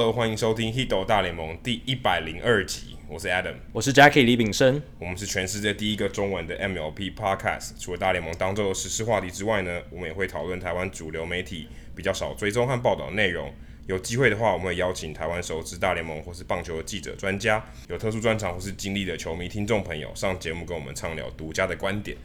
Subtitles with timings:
[0.00, 2.96] Hello，欢迎收听《h i d o 大联盟》第一百零二集。
[3.06, 4.80] 我是 Adam，我是 Jackie 李炳生。
[4.98, 7.72] 我们是全世界第一个中文的 MLP Podcast。
[7.78, 13.52] 除了大联盟当中的时事话题之外呢，我们也会讨论台湾主流媒体比较少追踪和报道的内容。
[13.88, 22.16] 有机会的话，我们会邀请台湾熟知大联盟或是棒球的记者、专家，有特殊专长或是经历的球迷听众朋友上节目跟我们畅聊独家的观点。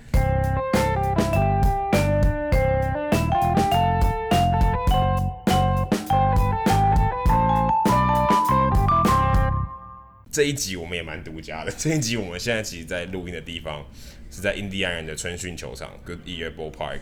[10.36, 11.72] 这一集我们也蛮独家的。
[11.80, 13.86] 这一集我们现在其实，在录音的地方
[14.30, 17.00] 是在印第安人的春训球场 Goodyear Ballpark，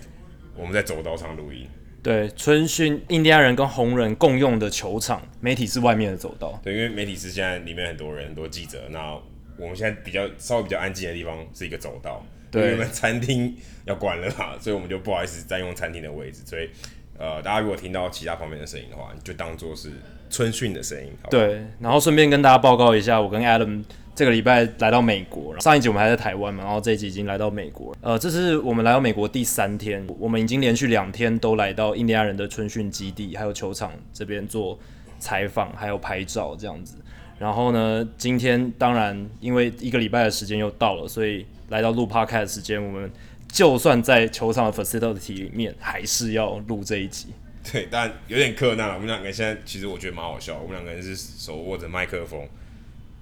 [0.56, 1.68] 我们在走道上录音。
[2.04, 6.62] 对，春训印第安人跟红人共用的球场，媒体是外面的走道。
[6.64, 8.88] 对，因为媒体是现在里面很多人，很多记者。
[8.92, 9.20] 那
[9.58, 12.24] 我们现在比较稍微比较安静的地方是一个走道。
[12.52, 16.44] 对，因为我们餐厅要关了嘛， 所以我们就不好意思占用餐厅的位置。
[16.46, 16.70] 所以，
[17.18, 19.90] 呃，大家如果听到其他方面的声音的话，你就当做是。
[20.34, 23.84] 春训的声音，对，然后顺便跟大家报告一下，我跟 Adam
[24.16, 25.58] 这个礼拜来到美国。
[25.60, 27.96] 上一集我们还在台湾嘛，然后这一集已经来到美国。
[28.02, 34.80] 呃，这是我们来到美国第三天，我们已经连续两天都来到印第安人的春训基地，还有球场这边做
[35.20, 36.96] 采访，还有拍照这样子。
[37.38, 43.12] 然后呢，今天当然因为一个礼拜的时间又到了，所以来到录 Podcast 的时间，我们
[43.48, 47.28] 就算在球场的 facility 里面，还是要录这一集。
[47.72, 48.94] 对，但有点困难了。
[48.96, 50.58] 我们两个现在其实我觉得蛮好笑。
[50.58, 52.46] 我们两个人是手握着麦克风，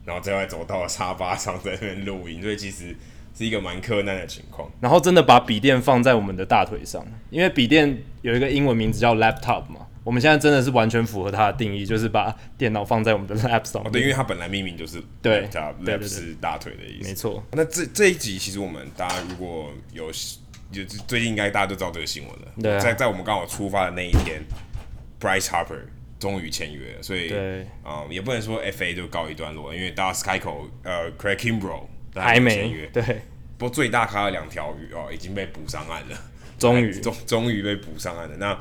[0.04, 2.96] 然后在外走到了沙发上在那边录音，所以其实
[3.38, 4.70] 是一个蛮困难的情况。
[4.80, 9.88] 然后真的把笔电放在我们的大腿上，因为笔电有一个英文名字叫 laptop 嘛。
[10.04, 13.84] 我们现在真的是完全符合它的定义，就是把电脑放在我们的 lap 上。
[13.84, 15.48] 哦，对，因为它本来命名就是对
[15.86, 17.08] ，lap 是大腿的意思。
[17.08, 17.44] 没错。
[17.52, 20.12] 那这这一集其实我们大家如果有。
[20.72, 22.48] 就最近应该大家都知道这个新闻了。
[22.62, 24.42] 对、啊，在在我们刚好出发的那一天
[25.20, 25.82] ，Bryce Harper
[26.20, 27.34] 终于签约了，所以
[27.84, 32.88] 啊、嗯，也不能说 FA 就告一段落，因为 Dallas Keuchel 呃，Craig Kimbrel 还没签约。
[32.88, 33.04] 对，
[33.58, 36.18] 不过最大咖的两条鱼哦，已经被补上岸了，
[36.58, 38.38] 终于 终终于被补上岸了。
[38.38, 38.58] 那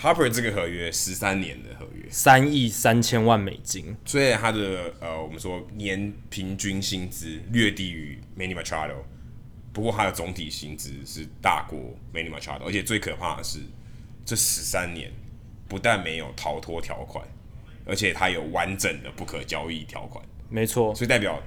[0.00, 8.96] Harper 这个合约十三年的合约，三亿三千万美金，虽然他的呃，我们说年平均薪资略低于 Manny Machado。
[9.74, 11.78] 不过他的总体薪资是大过
[12.14, 13.58] Manny Machado，而且最可怕的是，
[14.24, 15.10] 这十三年
[15.66, 17.26] 不但没有逃脱条款，
[17.84, 20.24] 而且他有完整的不可交易条款。
[20.48, 21.42] 没错，所以代表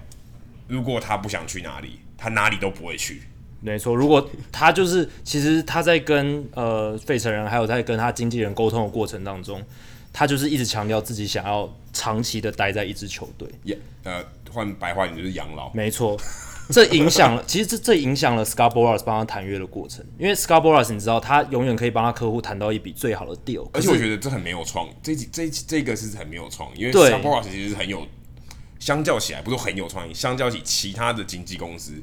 [0.67, 3.21] 如果他不想去哪里，他哪里都不会去。
[3.61, 9.63] 没错，如果他就是其实他在跟呃费城人还有在跟他经纪人沟通的过程当中，
[10.11, 13.47] 他就是一直强调自己想要长期的待在一支球队。
[13.63, 15.71] 也、yeah, 呃，换白话一点就是养老。
[15.73, 16.19] 没错。
[16.71, 23.69] 这影响了，其实这这影响了 Boras 帮他谈约的过程，因为 Boras 你知道，他永远可以帮他客户谈到一笔最好的 deal。
[23.73, 28.05] 而且我觉得这很没有创意，这这这个是很没有创意，因为 Boras 其实是很有，
[28.79, 31.93] 相较起来不是很有创意，相较起其他的经纪公司。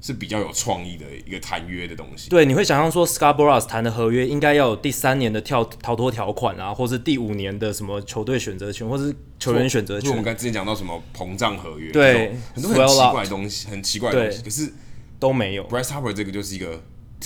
[0.00, 2.30] 是比较有创意的一个谈约的东西。
[2.30, 10.04] 对，你会想象说 Boras 谈的合约应该要有第三年的跳逃脱条款啊，或是第五年的什么球队选择权，或是球员选择权。
[10.04, 14.72] 就我们刚才之前讲到什么膨胀合约，对，很多很奇怪的东西，很奇怪的东西，可是
[15.18, 15.66] 都没有。
[15.68, 16.80] Bryce Harper 这个就是一个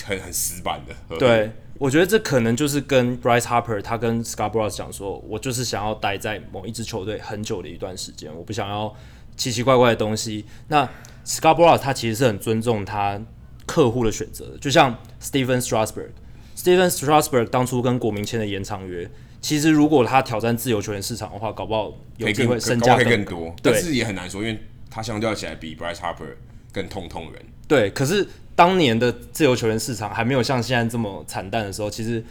[0.04, 1.19] 很很死板的合约。
[1.19, 8.94] 对，我觉得这可能就是跟 Bryce Harper 他跟 Boras 讲说，我就是想要待在某一支球队很久的一段时间，我不想要
[9.37, 10.47] 奇奇怪怪的东西。
[10.69, 10.89] 那
[11.25, 13.21] Boras 他其实是很尊重他
[13.66, 19.09] 客户的选择，就像 Stephen Strasburg，Stephen Strasburg 当初跟国民签的延长约，
[19.41, 23.54] 其实如果他挑战自由球员市场的话，搞不好有机会身价更，更多。
[23.63, 24.59] 但是也很难说，因为
[24.91, 26.34] 他相较起来比 Bryce Harper
[26.72, 27.42] 更痛痛人。
[27.69, 32.22] 对，可是当年的自由球员市场还没有像现在这么惨淡的时候，其实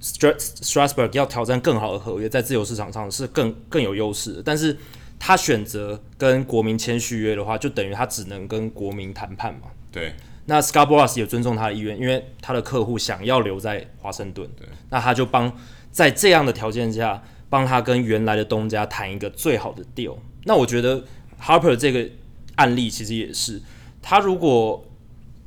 [0.00, 4.42] Strasburg 要挑战更好的合约，在自由市场上是更更有优势的。
[4.42, 4.76] 但是
[5.20, 9.68] 他选择跟国民签续约的话，就等于他只能跟国民谈判嘛。
[9.92, 10.14] 对。
[10.46, 14.48] 那 Boras 也尊重他的意愿，因为他的客户想要留在华盛顿。
[14.58, 14.66] 对。
[14.88, 15.56] 那他就帮
[15.92, 20.16] 在这样的条件下，帮他跟原来的东家谈一个最好的 deal。
[20.44, 21.04] 那我觉得
[21.40, 22.08] Harper 这个
[22.56, 23.62] 案例其实也是，
[24.02, 24.84] 他如果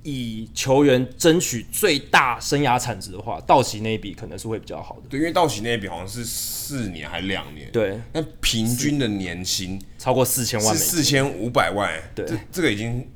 [0.03, 5.01] 以球员争取最大生涯产值的话，道奇那一笔可能是会比较好的。
[5.09, 7.69] 对，因为道奇那一笔好像是四年还两年。
[7.71, 8.00] 对。
[8.11, 11.89] 那平均的年薪超过四千万，四千五百万。
[12.13, 12.25] 对。
[12.25, 13.07] 这这个已经，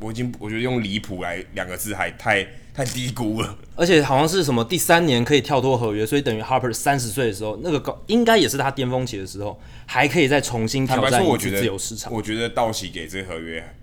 [0.00, 3.56] 我已经我觉得用离谱来两个字还太太低估了。
[3.76, 12.12] 而且好像是什么第三年可以跳脱合约，所以等于 Harper 三十岁的时候，那个高应该也是他巅峰期的时候，还可以再重新挑战自由市场。
[12.12, 13.74] 我觉得道奇给这个合约。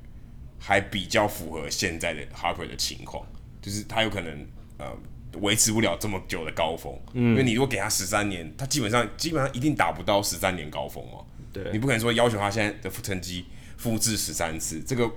[0.70, 3.26] 还比较符合现在的 Harper 的情况，
[3.60, 4.46] 就是他有可能
[4.78, 4.86] 呃
[5.42, 6.94] 维持不了这么久的高峰。
[7.14, 11.26] 嗯，因为你如果给他十三年，他基本上基本上一定达不到十三年高峰哦。
[11.52, 13.46] 对，你不可能说要求他现在的成绩
[13.78, 15.12] 复制十三次，这个。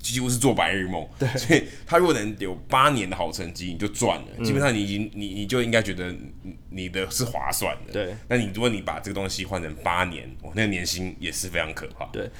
[0.00, 4.26] 几乎是做白日梦，对，所以他如果能有八年的好成绩，你就赚了。
[4.38, 6.14] 嗯、基本上你已经你你就应该觉得
[6.70, 7.92] 你的是划算的。
[7.92, 12.06] 对，那你如果你把这个东西换成八年，哦，那个年薪也是非常可怕。
[12.06, 12.30] 对，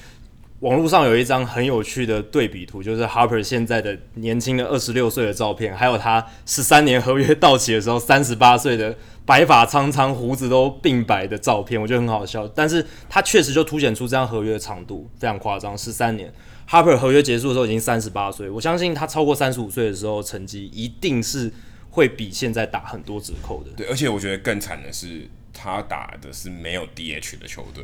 [0.59, 12.45] 网络上有一张很有趣的对比图，就是 Harper 现在的年轻的二十六岁的照片，还有他十三年合约到期的时候三十八岁的白发苍苍、胡子都鬓白的照片，我觉得很好笑。
[12.49, 16.33] 但是他确实就凸显出这样合约的长度非常夸张，十三年。
[16.67, 21.51] Harper 合约结束的时候已经三十八岁，我相信他超过三十五岁的时候，成绩一定是
[21.89, 23.71] 会比现在打很多折扣的。
[23.77, 27.83] 对，而且我觉得更惨的是，他打的是没有 DH 的球队。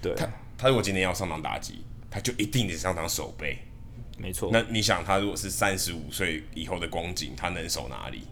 [0.00, 0.26] 对，他
[0.56, 1.84] 他如果今天要上场打击，
[2.16, 3.58] 他就一定得上场守备。
[4.16, 4.48] 没错。
[4.50, 8.22] 那你想，他如果是三十五岁以后的光景，他能守哪里？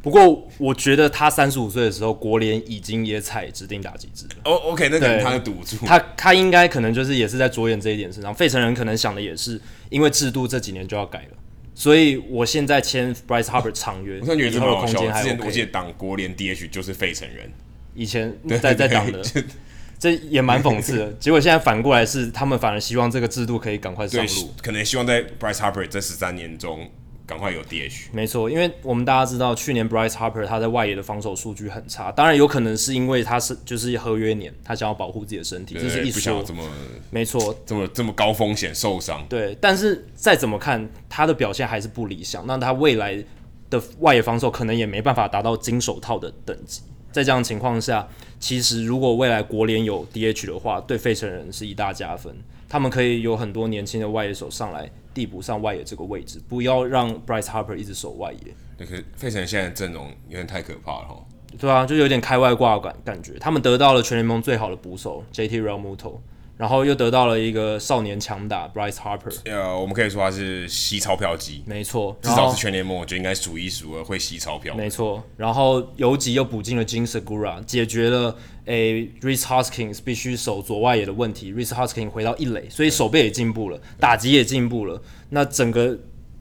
[0.00, 4.36] 不过，我觉得他三十五岁的时候，国联已经也采指定打击制了。
[4.46, 8.34] 哦、oh,，OK，那可能他的赌注，他他应该可能就是也是在着眼这一点身上。
[8.34, 9.60] 费城人可能想的也是，
[9.90, 11.36] 因为制度这几年就要改了，
[11.74, 15.00] 所以我现在签 Bryce Harper 长约，我觉得这么好笑。
[15.12, 17.52] 之前我记得当国联 DH 就是费城人，
[17.94, 19.22] 以前在在当的，
[19.98, 21.12] 这也蛮讽刺的。
[21.20, 26.90] 结果现在反过来是，他们反而希望这个制度可以赶快上路，可能希望在 Bryce Harper 这十三年中。
[27.28, 36.40] 赶快有 DH，没错，因为我们大家知道，去年 Bryce Harper 他在外野的防守数据很差，当然有可能是因为他是就是合约年，他想要保护自己的身体，这是一说。
[36.44, 36.62] 这么
[37.10, 39.26] 没错，这么这么高风险受伤。
[39.28, 43.20] 对，但是再怎么看，他的表现还是不理想，那他未来
[43.68, 46.82] 的外野防守可能也没办法达到金手套的等级。
[47.16, 48.06] 在这样的情况下，
[48.38, 52.36] 其实如果未来国联有 DH 的话，对费城人是一大加分，
[52.68, 54.90] 他们可以有很多年轻的外野手上来。
[55.14, 58.54] 递补上外野这个位置，不要让 Bryce Harper 一直守外野。
[58.76, 61.24] 对，可是费城现在阵容有点太可怕了哈。
[61.58, 63.32] 对啊，就有点开外挂感感觉。
[63.40, 66.18] 他们得到了全联盟最好的捕手 JT Realmuto，
[66.56, 69.34] 然后又得到了一个少年强打 Bryce Harper。
[69.44, 74.74] 呃，我们可以说他是吸钞票机，没错，至少是全联盟我觉得应该数一数二会吸钞票。
[74.74, 78.36] 没错，然后游击又补进了 Jean Segura，解决了。
[78.64, 85.00] 诶、欸、Rich Hoskins 必须守左外野的问题，Rich Hoskins 回到一垒，所以守备也进步了，打击也进步了。
[85.30, 85.96] 那整个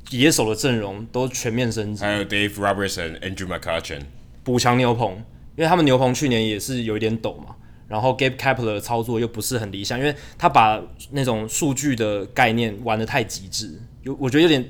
[0.09, 2.03] 野手的阵容都全面升级。
[2.03, 4.01] 还有 Dave Robertson、Andrew McCutchen
[4.43, 5.17] 补强牛棚，
[5.55, 7.55] 因为他们牛棚去年也是有一点抖嘛。
[7.87, 14.67] 然后 Gabe Kapler 的操作又不是很理想，因为他把那种数据的概念玩的太极致，有我觉得有点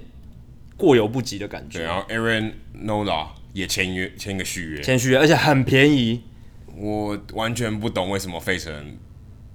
[0.75, 1.79] 过犹不及的感觉。
[1.79, 2.51] 对，然后 Aaron
[2.83, 6.23] Nola 也签约签个续约，签续约，而且很便宜。
[6.77, 8.97] 我完全不懂为什么费城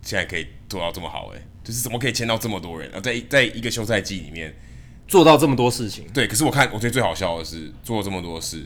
[0.01, 4.55] 现在可以做到这么好，哎，就是怎么可以签到这么多人啊，在在一个休赛季里面
[5.07, 6.07] 做到这么多事情。
[6.15, 8.65] 对，可是我看我觉得最好笑的是做了这么多事，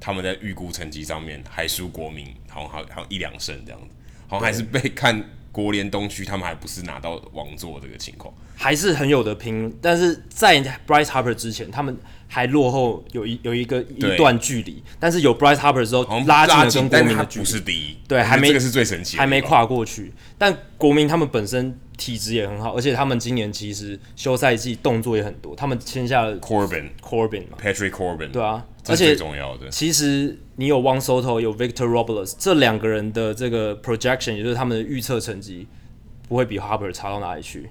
[0.00, 3.94] 他们在预估成绩上面还输国民，好像好像一两胜这样子，
[4.28, 9.76] 好像还是被看国联东区，他们还不是拿到王座这个情况，还是很有得拼。
[9.82, 11.98] 但是在 Bryce Harper 之前，他们。
[12.30, 17.42] 还落后有一有一个一段距离，但是有 Bryce Harper 之后拉近了跟国民的距离。
[17.42, 20.12] 不是第一，对，还没这个是最神奇的，还没跨过去。
[20.36, 29.70] 但国民他们本身体质也很好，而且他们今年其实休赛季动作也很多，他们签下了 Corbin Corbin 嘛，Patrick Corbin，对啊，而且最重要的。
[29.70, 35.68] 其实你有 Juan Soto 有 Victor Robles 这两个人的这个 projection，也就是他们的预测成绩
[36.28, 37.70] 不会比 Harper 差到哪里去，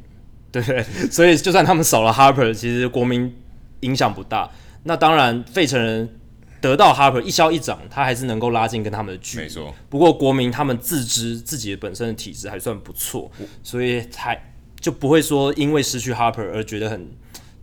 [0.54, 0.82] 对不对？
[1.12, 3.36] 所以就算他们少了 Harper，其实国民
[3.82, 4.50] 影响不大。
[4.84, 6.18] 那当然，费城人
[6.62, 9.44] 得到 Harper 一消一长，他还是能够拉近跟他们的距离。
[9.44, 9.76] 没错。
[9.90, 13.30] 不过国民他们自知自己的本身的体质还算不错，
[13.62, 17.10] 所以才就不会说因为失去 Harper 而觉得很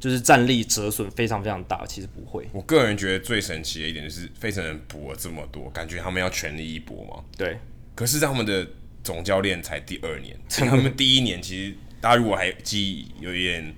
[0.05, 1.87] 就是战力折损非常非常大。
[1.87, 2.47] 其实不会。
[2.53, 7.25] 我个人觉得最神奇的一点就是费城人补了这么多，感觉他们要全力一搏嘛。
[7.39, 7.57] 对。
[7.95, 8.67] 可是他们的
[9.03, 10.37] 总教练才第二年，
[10.69, 13.75] 他们第一年其实大家如果还记忆有一点。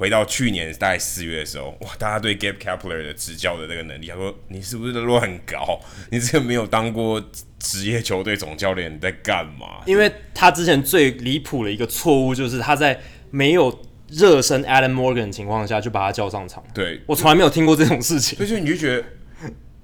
[0.00, 5.78] 回到去年大概四月的时候，哇，大家对 Gabe Kapler 的执教的那个能力，他说你是不是落很高？
[6.10, 7.22] 你这个没有当过
[7.58, 9.82] 职业球队总教练，你在干嘛？
[9.86, 12.98] 因为他之前最离谱的一个错误就是他在
[13.30, 13.70] 没有
[14.10, 16.62] 热身 Adam Morgan 的情况下就把他叫上场。
[16.74, 18.44] 对，我从来没有听过这种事情。
[18.46, 19.04] 所以你就觉得，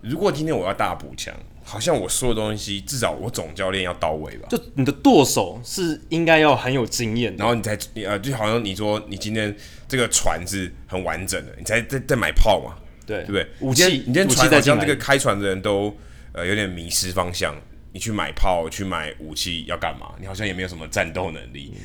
[0.03, 1.35] 如果今天我要大补强。
[1.69, 4.47] 好像我说的东西，至少我总教练要到位吧？
[4.49, 9.53] 就你的舵手是应该要很有经验，然后你才呃，就好像你说你今天
[9.89, 12.77] 这个船是很完整的，你才在在买炮嘛？
[13.05, 13.49] 对，对不对？
[13.59, 15.93] 武器，你今天船好像这个开船的人都
[16.31, 17.53] 呃有点迷失方向，
[17.93, 20.13] 你去买炮去买武器要干嘛？
[20.21, 21.73] 你好像也没有什么战斗能力。
[21.75, 21.83] 嗯、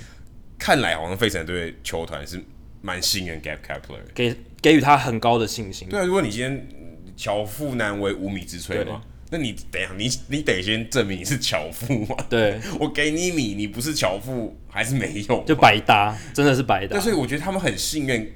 [0.62, 2.40] 看来好像费城队球团是
[2.82, 5.90] 蛮信任 Gabe Kapler，给给予他很高的信心。
[5.90, 6.68] 对啊，如果你今天。
[7.18, 9.00] 巧妇难为无米之炊嘛。
[9.30, 12.16] 那你等一下，你你得先证明你是巧妇嘛。
[12.28, 17.00] 对， 我给你米，你不是巧妇还是没用，就白搭，真的是白搭。
[17.00, 18.28] 所以我觉得他们很信任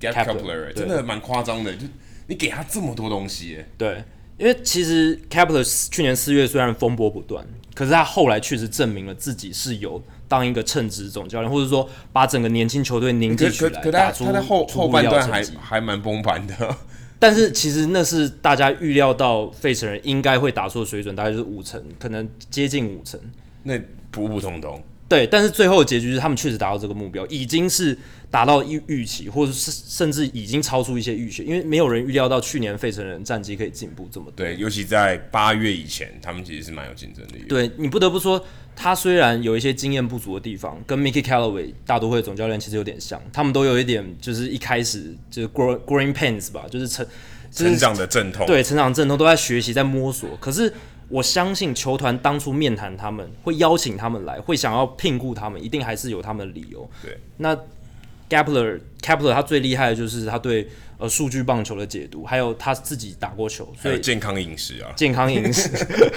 [0.00, 1.74] Gabe Kapler，真的蛮夸张的。
[1.74, 1.86] 就
[2.26, 4.02] 你给他这么多东西，对，
[4.38, 16.74] 因为其实 Kapler 去年四月虽然风波不断，可是他后来确实证明了自己是有当一个称职总教练，或者说把整个年轻球队凝聚起来，打出他在后后半段还还蛮崩盘的。
[17.20, 23.20] 但是其实那是大家预料到费城人应该会打出的水准，大概就是五成，可能接近五成。
[23.64, 23.78] 那
[24.10, 24.82] 普普通通。
[25.06, 27.94] 对，但是最后的结局是他们确实达到这个目标，已经是
[28.30, 34.32] 达到预预期，或者是甚至已经超出一些预期，因为没有人预料到去年费城人战绩可以进步这么多。
[34.36, 37.46] 对，尤其在八月以前，他们其实是蛮有竞争力的。
[37.46, 38.42] 对，你不得不说，
[38.82, 47.06] 他虽然有一些经验不足的地方，跟 Mickey Callaway 大都会总教练其实有点像，他们都有一点就是一开始就是 growing pains 吧，就是成、
[47.50, 48.44] 就是、成长的阵痛。
[48.46, 50.72] 对，成长阵痛都在学习，在摸索，可是。
[51.08, 56.88] 我相信球团当初面谈他们，会邀请他们来，会想要聘雇他们，一定还是有他们的理由。
[57.02, 57.54] 对，那
[58.30, 60.66] Gapler Gapler 他最厉害的就是他对
[61.02, 65.68] 呃数据棒球的解读，还有他自己打过球，所以健康饮食啊，健康饮食，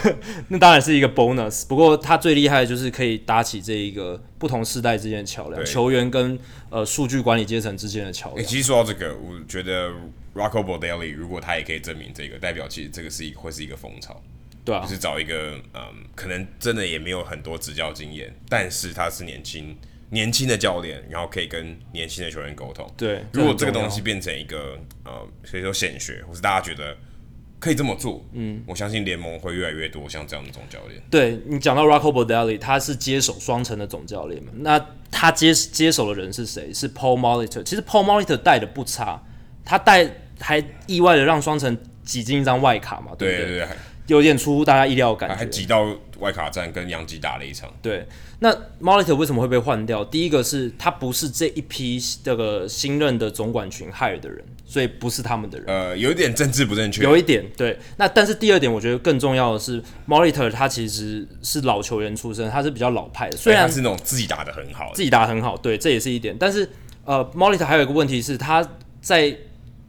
[0.50, 1.66] 那当然是一个 bonus。
[1.68, 6.38] 不过他最厉害的就是可以搭起这一个不同世代之间的桥梁，球员跟
[6.70, 8.46] 呃数据管理阶层之间的桥梁。
[8.46, 9.90] 其实说到这个，我觉得
[10.36, 14.22] Rocco Baldelli 如果他也可以证明这个，代表其实这个是一个会是一个风潮。
[14.64, 19.76] 对啊，就是找一个嗯，可能真的也没有很多执教经验，但是他是年轻
[20.10, 22.90] 年轻的教练，然后可以跟年轻的球员沟通。
[22.96, 26.96] 对，如果这个东西变成一个呃，所以说显学，或是大家觉得
[27.60, 31.02] 可以这么做，嗯，我相信联盟会越来越多像这样的总教练。
[31.10, 34.52] 对，你讲到 Rocco Baldelli，他是接手双城的总教练嘛？
[34.58, 36.72] 那他接接手的人是谁？
[36.74, 37.64] 是 Paul Molitor。
[37.64, 39.22] 其实 Paul Molitor 带的不差，
[39.64, 40.08] 他带
[40.40, 43.16] 还意外的让双城挤进一张外卡嘛？
[43.18, 43.38] 对不对？
[43.38, 43.68] 对对对。
[44.08, 45.86] 有点出乎大家意料的感觉，还挤到
[46.20, 47.74] 外卡站跟杨基打了一场。
[47.82, 48.08] 对，
[48.40, 50.06] 那 Molitor 为什么会被换掉？
[50.06, 55.68] 第一个是他不是这一批这个新任的总管群 hire 的人，所以不是他们的人。
[55.68, 57.04] 呃，有一点政治不正确。
[57.04, 57.80] 有一点对。
[57.98, 63.36] 那但是第二点，我觉得更重要的是 Molitor 他其实是老球员出身，他是比较老派的。
[63.36, 66.36] 虽然他是那种自己打的很好，自己打得很好，对，这也是一点。
[66.40, 66.70] 但是
[67.06, 68.68] 呃，Molitor 还有一个问题是，他
[69.02, 69.36] 在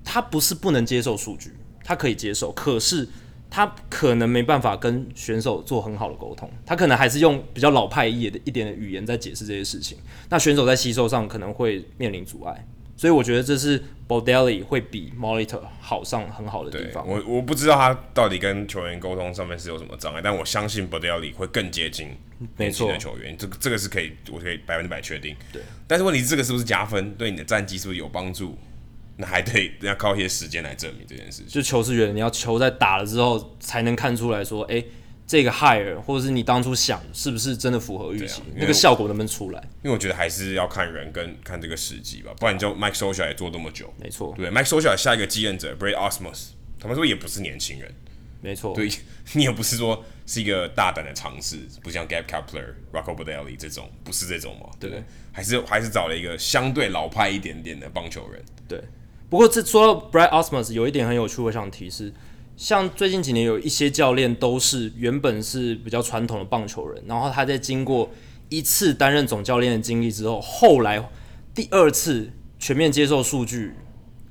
[0.03, 1.53] 他不是不能接受数据，
[1.85, 3.07] 他可以接受，可是。
[3.57, 9.97] 他可能没办法跟选手做很好的沟通，他可能还是用比较老派一点的一点的语言在解释这些事情。
[10.29, 12.67] 那选手在吸收上可能会面临阻碍，
[12.99, 17.09] 所以我觉得这是 Baldelli 会比 Molitor 好上很好的地方。
[17.09, 22.11] 我我不知道他到底跟球员沟通上面是有什么障碍，但我相信 Baldelli 会更接近
[22.59, 23.35] 年轻的球员。
[23.39, 25.35] 这个这个是可以，我可以百分之百确定。
[25.51, 27.15] 对，但是问题是这个是不是加分？
[27.15, 28.59] 对你的战绩是不是有帮助？
[29.17, 31.49] 那还得要靠一些时间来证明这件事情。
[31.49, 34.87] 就球是圆的，你要球在打了之后才能看出来说，哎、欸，
[35.27, 39.61] 这个 hire 或者是你当初想是不是真的符合预期，那个效果能不能出来？
[39.83, 47.93] 因为我觉得还是要看人跟看这个时机吧，不然你就 Mike Scioscia 也做这么久，没错，对，Mike Scioscia 下一个继任者 Brad Ausmus，他们说也不是年轻人，
[48.41, 48.89] 没错，对，
[49.33, 55.03] 你也不是说是一个大胆的尝试，不像 Gabe Kapler、Rocco Baldelli 这种，不是这种嘛，对不对？
[55.33, 58.81] 还是还是找了一个相对老派一点点的棒球人，对。
[59.29, 62.13] 不过这说到 Brad Ausmus 有一点很有趣，我想提示，
[62.57, 68.09] 像最近几年有一些教练都是原本是比较传统的棒球人，然后他在经过
[68.49, 71.03] 一次担任总教练的经历之后，后来
[71.53, 72.31] 第二次
[72.61, 73.75] 全面接受数据，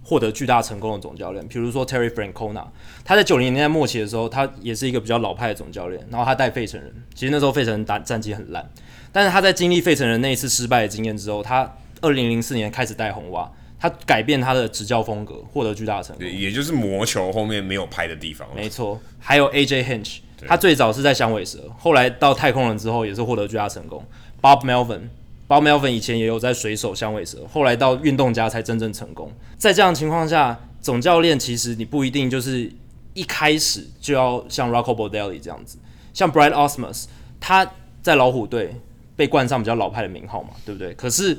[0.02, 2.66] 获得巨大成功的总教练，比如说 Terry Francona，
[3.04, 8.72] 他在九零年代末期的时候，他也是一个比较老派的总教练，然后他带费城人，其实那时候费城人打战绩很烂，
[9.12, 13.52] 但是他在经历费城人那一次失败的经验之后，他二零零四年开始带红袜。
[13.88, 16.26] 他改变他的执教风格，获得巨大的成功。
[16.26, 18.48] 对，也就是魔球后面没有拍的地方。
[18.56, 24.04] 没错，还有 AJ Hinch，他最早是在响尾蛇，后来到太空人之后也是获得巨大成功。
[24.42, 29.32] Bob Melvin，Bob Melvin 以前也有在水手、响尾蛇，后来到运动家才真正成功。
[29.56, 32.72] 在这样的情况下，总教练其实你不一定就是
[33.14, 35.78] 一开始就要像 Rocco Baldelli 这样子，
[36.12, 37.06] 像 Brad Ausmus，
[37.40, 38.76] 他在老虎队
[39.16, 40.92] 被冠上比较老派的名号嘛，对不对？
[40.96, 41.38] 可是。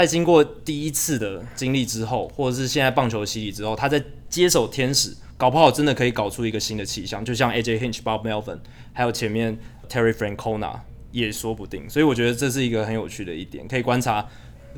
[0.00, 8.58] 在经过第一次的经历之后，或者是现在棒球洗礼之后，他在接手天使，搞不好真的可以搞出一个新的气象，就像 AJ Hinch、Bob Melvin，
[8.94, 9.58] 还有前面
[9.90, 10.80] Terry Francona
[11.12, 11.88] 也说不定。
[11.90, 14.26] 所以我觉得这是一个很有趣的一点，可以观察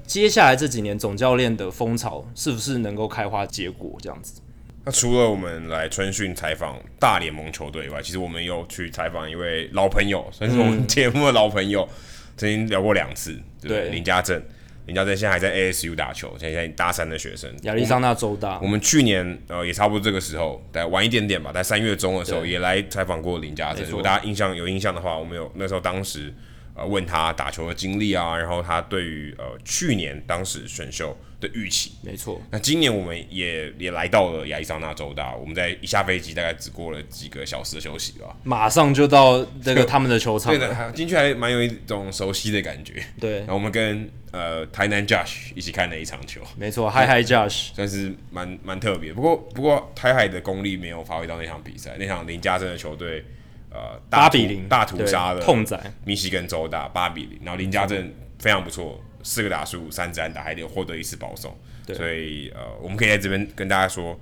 [0.05, 4.41] 接下来这几年总教练的风潮是不是能够开花结果这样子。
[4.85, 11.89] 那除了我们来春训采访大联盟球队以外，其实我们有去采访一位老朋友，算是我们节目的老朋友，
[12.37, 13.91] 曾经聊过两次，对？
[13.91, 14.43] 林家正。
[14.87, 18.59] 林家正现在还在 ASU 打球，现在大三的学生，亚利桑那州大。
[18.61, 23.85] 我们去年呃也差不多这个时候，在晚一点点吧，在三月中的时候也来采访过林家正。
[23.87, 26.35] 如果大家印象有印象的话，我们有那时候当时
[26.75, 31.93] 呃问他打球的经历啊，然后他对于呃去年当时选秀的预期。
[32.01, 32.41] 没错。
[32.51, 40.51] 那今年我们也也来到了亚利桑那州大，我们在一下飞机大概只过了几个小时的休息吧，马上就到这个他们的球场。
[40.51, 43.03] 对的，进去还蛮有一种熟悉的感觉。
[43.21, 43.41] 对。
[43.41, 49.13] 然后我们跟呃，台南 Josh 一起看了一场球，没错，Hi Hi Josh 算是蛮蛮特别。
[49.13, 53.23] 不过不过台海的功力没有发挥到那场比赛，那场林家珍的球队
[53.71, 61.57] 呃八比零大屠杀的痛宰密西根州大八比零，然后林家正非常不错，四个打数三支安打，还得获得一次保送，
[61.95, 64.19] 所以呃我们可以在这边跟大家说，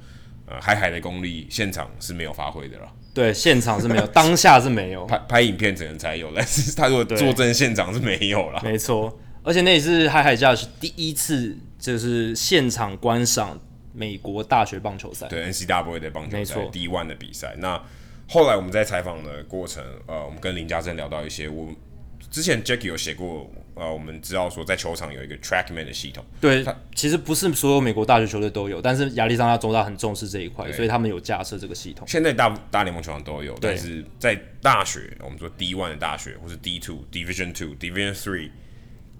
[0.46, 2.92] 呃海海的功力现场是没有发挥的了。
[3.12, 8.60] 对，现场是没有，当下是没有，拍 拍影片可能才有，但是他如果坐镇现场是没有了。
[8.62, 9.18] 没错。
[9.42, 13.58] 而且那也是海海家是第一次就是现场观赏
[13.94, 17.56] 美国大学棒球赛，对 NCAA 的棒球赛，D1 的比赛。
[17.58, 17.82] 那
[18.28, 21.68] 后来我们在采访的过程，呃，我们跟林家正聊到一些，我
[22.30, 26.62] 之前 Jackie 有写过，呃，我们知道说在球场有一个 TrackMan 的系统，对，
[26.94, 32.06] 其实不是所有美国大学球队都有，但是亚利桑那州大很重视这一块，所以他们有架设这个系统。
[32.06, 38.50] 现在大大联盟球场都有，但是在大学，我们说 D one 的大学或是 D two、Division Two、Division Three。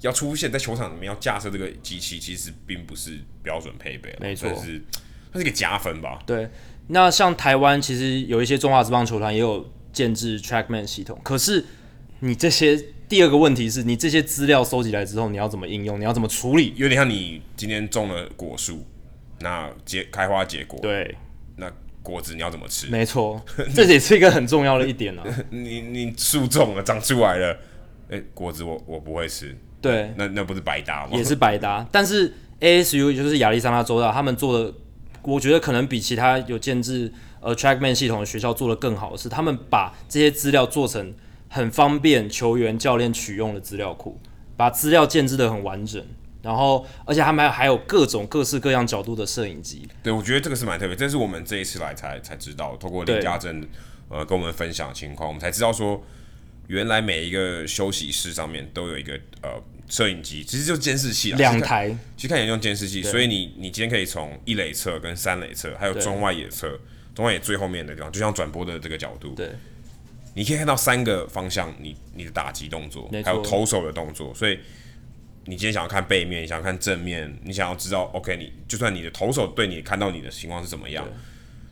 [0.02, 4.82] 要出现在球场里面要架设这个机器，其实并不是标准配备，没错，是
[5.30, 6.18] 它是一个加分吧。
[6.24, 6.48] 对，
[6.86, 11.66] 那像台湾其实有一些中华职棒球团也有建制 TrackMan 系统，可是
[12.20, 15.98] 你这些第二个问题是你这些资料收集来之后，你要怎么应用？
[15.98, 16.72] 你要怎么处理？
[16.76, 18.86] 有点像你今天种了果树，
[19.40, 21.16] 那结开花结果，对，
[21.56, 21.68] 那
[22.04, 22.86] 果子你要怎么吃？
[22.86, 23.44] 没错，
[23.74, 25.24] 这也是一个很重要的一点啊。
[25.50, 27.52] 你你树种了，长出来了，
[28.10, 29.58] 哎、欸，果子我我不会吃。
[29.82, 31.10] 对，那那不是白搭吗？
[31.16, 31.84] 也是白搭。
[31.90, 34.72] 但是 ASU 就是亚利桑那州大，他们做的，
[35.22, 41.12] 我觉得可能比其他有建制呃 TrackMan 系统的学校做的更好的是，他们把这些资料做成
[41.50, 44.18] 很方便球员教练取用的资料库，
[44.56, 46.02] 把资料建置的很完整，
[46.40, 49.86] 然后而且他们还有各种各式各样角度的摄影机。
[50.02, 53.66] 对，我觉得这个是蛮特别，这是我们这一次来才才知道，透过林家正
[54.08, 56.02] 呃跟我们分享的情况，我们才知道说。
[56.66, 66.78] 原来每一个休息室上面都有一个呃摄影机，其实就是监视器啊，两台，其实看起来用监视器，所以你你今天可以从一垒侧跟三垒侧，还有中外野侧，
[67.12, 69.50] 中外野最后面的地方，就像转播的这个角度，对，
[70.34, 74.58] 你可以看到三个方向，你你的打击动作，还有投手的动作，所以
[75.46, 81.06] 你今天想要看背面，想要看正面，你想要知道，OK，你就算你的投手对你看到你的情况是怎么样。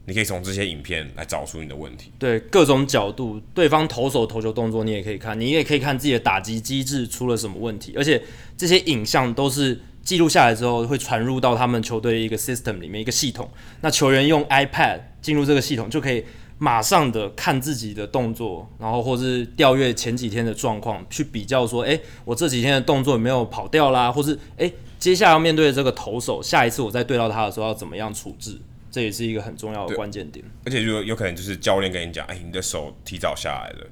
[0.07, 2.11] 你可以从这些影片来找出你的问题。
[2.19, 8.23] 对，各种角度，对方投手投球动作你也可以看，你也可以看自己的打击机制出了什么问题，而且
[8.57, 13.51] 这些影像都是记录下来之后会传入到他们球队的一个 system 里面一个系统。
[13.83, 16.25] 那球员用 iPad 进入这个系统，就可以
[16.59, 28.59] 马上的看自己的动作，然后或是调阅前几天的状况，去比较说，哎，我这几天的动作有没有跑掉啦，或是哎，接下来要面对的这个投手，下一次我再对到他的时候要怎么样处置？
[28.91, 33.87] 这也是一个很重要的关键点，而且就有可能就是教练跟你讲，哎，你的手提早下来了，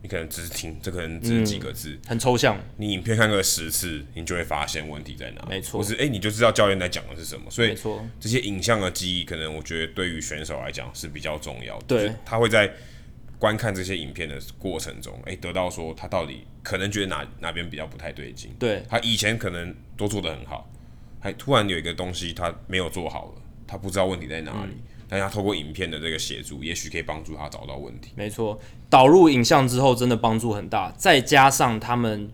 [0.00, 2.56] 你可能只是听，这可能只是几个字，嗯，很抽象。
[2.76, 5.44] 你影片看个十次，你就会发现问题在哪。
[5.48, 7.50] 没错，或是哎，你就知道教练在讲的是什么。
[7.50, 11.84] 所以，没错，这些影像的记忆，可能我觉得对于选手来讲是比较重要的。
[11.86, 12.72] 对，他会在
[13.38, 18.54] 观看这些影片的过程中，哎，得到说他到底可能觉得哪哪边比较不太对劲。
[18.58, 20.70] 对，他以前可能都做得很好，
[21.18, 24.72] 还突然有一个东西他没有做好了，他不知道问题在哪里。
[24.72, 28.10] 嗯大家透过影片的这个协助，也许可以帮助他找到问题。
[28.14, 28.58] 没错，
[28.90, 30.92] 导入影像之后，真的帮助很大。
[30.98, 32.30] 再加上他们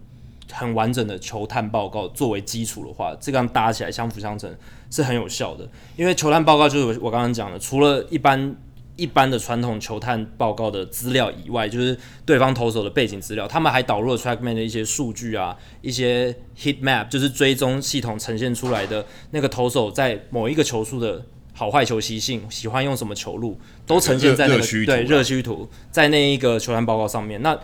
[0.50, 4.52] 很完整的球探报告作为基础的话，这样搭起来相辅相成
[4.90, 5.68] 是很有效的。
[5.96, 8.56] 因为球探报告就是我刚刚讲的，除了一般
[8.96, 21.24] 一般的传统球探报告的资料以外，就是对方投手的背景资料，他们还导入了 TrackMan 的一些数据啊，一些 Heat Map，就是追踪系统呈现出来的那个投手在某一个球数的。
[21.56, 27.40] 好坏球习性，喜欢用什么球路，都呈现在那个对热区图，在那一个球探报告上面。
[27.42, 27.56] 那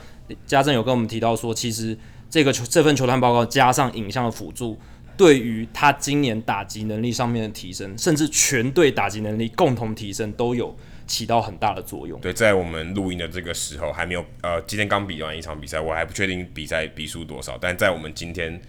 [0.47, 1.99] 家政有跟我们提到说，其实
[2.31, 4.79] 这个球这份球探报告加上影像的辅助，
[5.17, 10.73] 对于他今年打击能力上面的提升，甚至全队打击能力共同提升，都有
[11.09, 12.21] 起到很大的作用。
[12.21, 18.61] 对，在我们录音的这个时候，还没有呃，今天刚比完一场比赛，我还不确定比赛比数多少，但在我们今天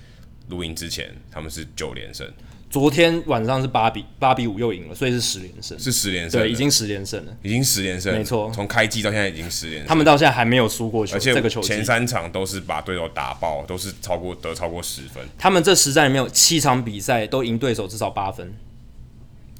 [0.50, 2.28] 录音之前，他们是九连胜。
[2.72, 15.22] 昨天晚上是八比八比五又赢了，所以是十连胜，是十连胜，对，已经十连胜了，已经十连胜，没错，从开季到现在已经十连胜，他们到现在还没有输过球，而且这个球前三场都是把对手打爆，都是超过得超过十分。
[15.38, 18.54] 他们这十战里面有七场比赛都赢对手至少八分。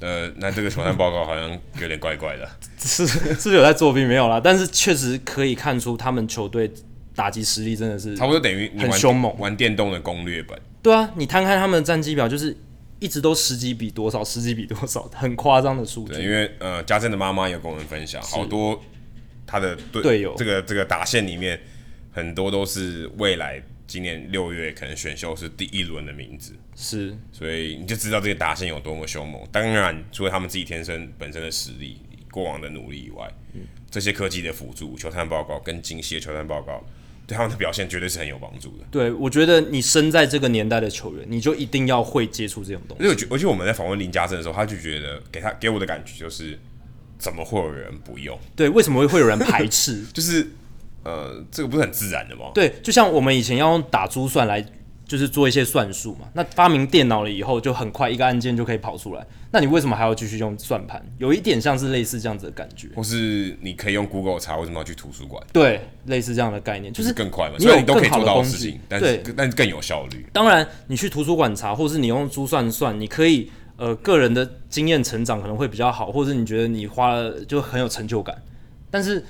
[0.00, 1.50] 呃，那这个球探报告好像
[1.82, 2.48] 有点怪怪的，
[2.80, 4.06] 是是有在作弊？
[4.06, 6.72] 没有啦，但是确实可以看出他们球队
[7.14, 10.58] 打击实力真的是差不多等于很凶猛，玩电动的攻略本。
[10.82, 12.56] 对啊，你摊开他们的战绩表就是。
[13.02, 16.22] 一直都十几比多少，十几比多少， 很夸张的数据。
[16.22, 18.80] 因为呃，家政的妈妈有跟我们分享，好多
[19.44, 21.60] 他的队队友，这个这个打线里面
[22.12, 26.54] 很多都是未来今年六月可能选秀是第一轮的名字。
[26.76, 29.42] 是，所以你就知道这个打线有多么凶猛。
[29.50, 31.98] 当然，除了他们自己天生本身的实力、
[32.30, 36.84] 过往的努力以外，嗯、这些科技的辅助、球探报告跟精细的球探报告。
[37.26, 38.84] 对他们的表现绝对是很有帮助的。
[38.90, 43.06] 对，我觉得你生在这个年代的球员，你就一定要会接触这种东西。
[43.06, 46.58] 而且，而且我们在访问林家正的时候，他就觉得给他给我的感觉就是，
[47.18, 48.38] 怎么会有人不用？
[48.56, 50.04] 对，为什么会会有人排斥？
[50.12, 50.46] 就是
[51.04, 52.50] 呃，这个不是很自然的吗？
[52.54, 54.64] 对，就像我们以前要用打珠算来。
[55.12, 59.26] 就是做一些算术嘛，那发明电脑了以后，就很快一个按键就可以跑出来。
[59.50, 61.04] 那你为什么还要继续用算盘？
[61.18, 62.88] 有一点像是类似这样子的感觉。
[62.96, 65.46] 或是你可以用 Google 查，为什么要去图书馆？
[65.52, 67.58] 对，类似这样的概念，就是更快嘛。
[67.58, 70.24] 所以你都可以做到的事情，但是对，但是更有效率。
[70.32, 78.34] 当然，你去图书馆查，或是你用珠算算，你可以呃个人的经验成长可能会比较好，或者你觉得你花了就很有成就感，
[78.90, 79.22] 但是。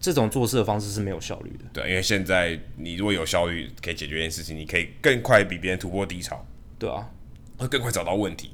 [0.00, 1.64] 这种做事的方式是没有效率的。
[1.72, 6.46] 对，因为现在你如果有效率，可以解决一件事情，你可以更快比别人突破低潮。
[6.78, 7.10] 对啊，
[7.56, 8.52] 会更快找到问题，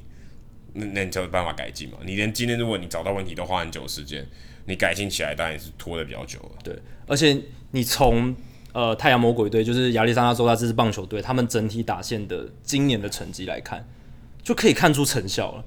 [0.73, 1.99] 那那你就有办法改进嘛。
[2.05, 4.27] 你连今天如果你找到问题都花很久时间，
[4.67, 6.51] 你改进起来当然是拖的比较久了。
[6.63, 6.75] 对，
[7.07, 7.39] 而且
[7.73, 8.35] 你从
[8.73, 13.87] 呃太阳魔鬼队，就是亚利桑那州大这支棒球队，他们整体打线的今年的成绩来看，
[14.43, 15.65] 就可以看出成效了。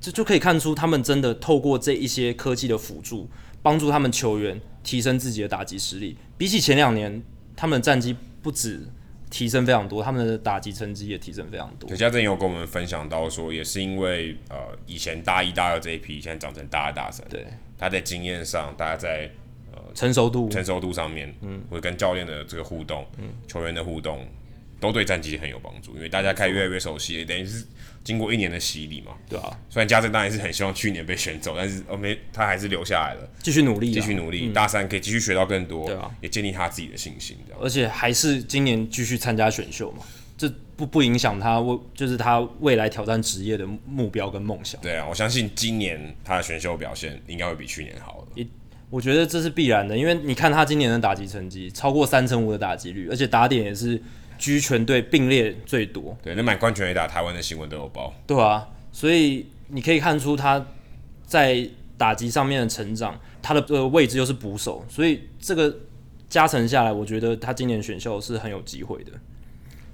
[0.00, 3.30] 这就，就可以看出他们真的透过这一些科技的辅助，
[3.62, 6.16] 帮助他们球员提升自己的打击实力。
[6.38, 7.22] 比起前两年，
[7.56, 8.80] 他们的战绩不止
[9.30, 11.88] 提升非常多，他们的打击成绩也提升非常多。
[11.88, 17.26] 对，家正有跟我们分享到说，也是因为呃，以前大一、大二这一批，现在长成大二、大三。
[17.28, 17.46] 对，
[17.78, 19.30] 他在经验上，大家在
[19.72, 24.26] 呃成熟度、成熟度上面，嗯，会跟教练的这个互动，嗯，球员的互动，
[24.80, 25.94] 都对战绩很有帮助。
[25.94, 27.64] 因为大家开始越来越熟悉，也等于是。
[28.02, 29.54] 经过一年的洗礼嘛，对啊。
[29.68, 34.46] 虽然家政当然是很希望去年被选走，但是哦没，他还是留下来了，继续努力，继续努力。
[34.46, 37.36] 嗯、大三可以继续学到更多，对啊，也建立他自己的信心。
[37.60, 39.98] 而且还是今年继续参加选秀嘛，
[40.38, 44.80] 这不不影响他未就是他未来挑战职业的目标跟梦想。
[44.80, 48.46] 对啊，我相信今年他的选秀表现应该会比去年好了。
[48.88, 54.02] 我觉得这是必然的，因为你看他今年的打击成绩超过三成五的打击率，而且打点也是。
[54.40, 58.12] 居全队并列最多，对，那满贯全垒打，台湾的新闻都有报。
[58.26, 60.66] 对啊，所以你可以看出他
[61.26, 65.76] 在打击上面的成长，他的呃位置又是捕手，所以这个
[66.30, 69.12] 加成下来，我觉得他今年选秀是很有机会的。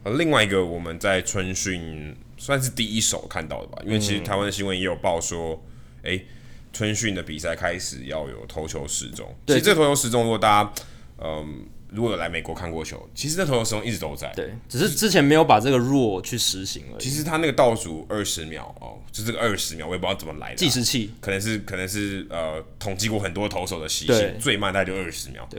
[0.04, 5.60] 呃，另外一个我们在春训算是第一手看到的吧，因为其实台湾的新闻也有报说，
[6.04, 6.26] 哎、嗯欸，
[6.72, 9.28] 春训的比赛开始要有投球时钟。
[9.44, 10.72] 对，其实这投球时钟，如果大家
[11.18, 11.66] 嗯。
[11.96, 14.30] 如果有来美国看过球，其实那投球时钟一直都在。
[14.36, 17.02] 对，只是之前没有把这个 rule 去实行而已。
[17.02, 20.56] 其实他那个倒数二十秒哦，就这个二十秒，我也不知道怎么来的、啊。
[20.56, 25.48] 计时器可能是可能是呃统计过很多投手的习性，最慢大概就二十秒。
[25.50, 25.58] 对，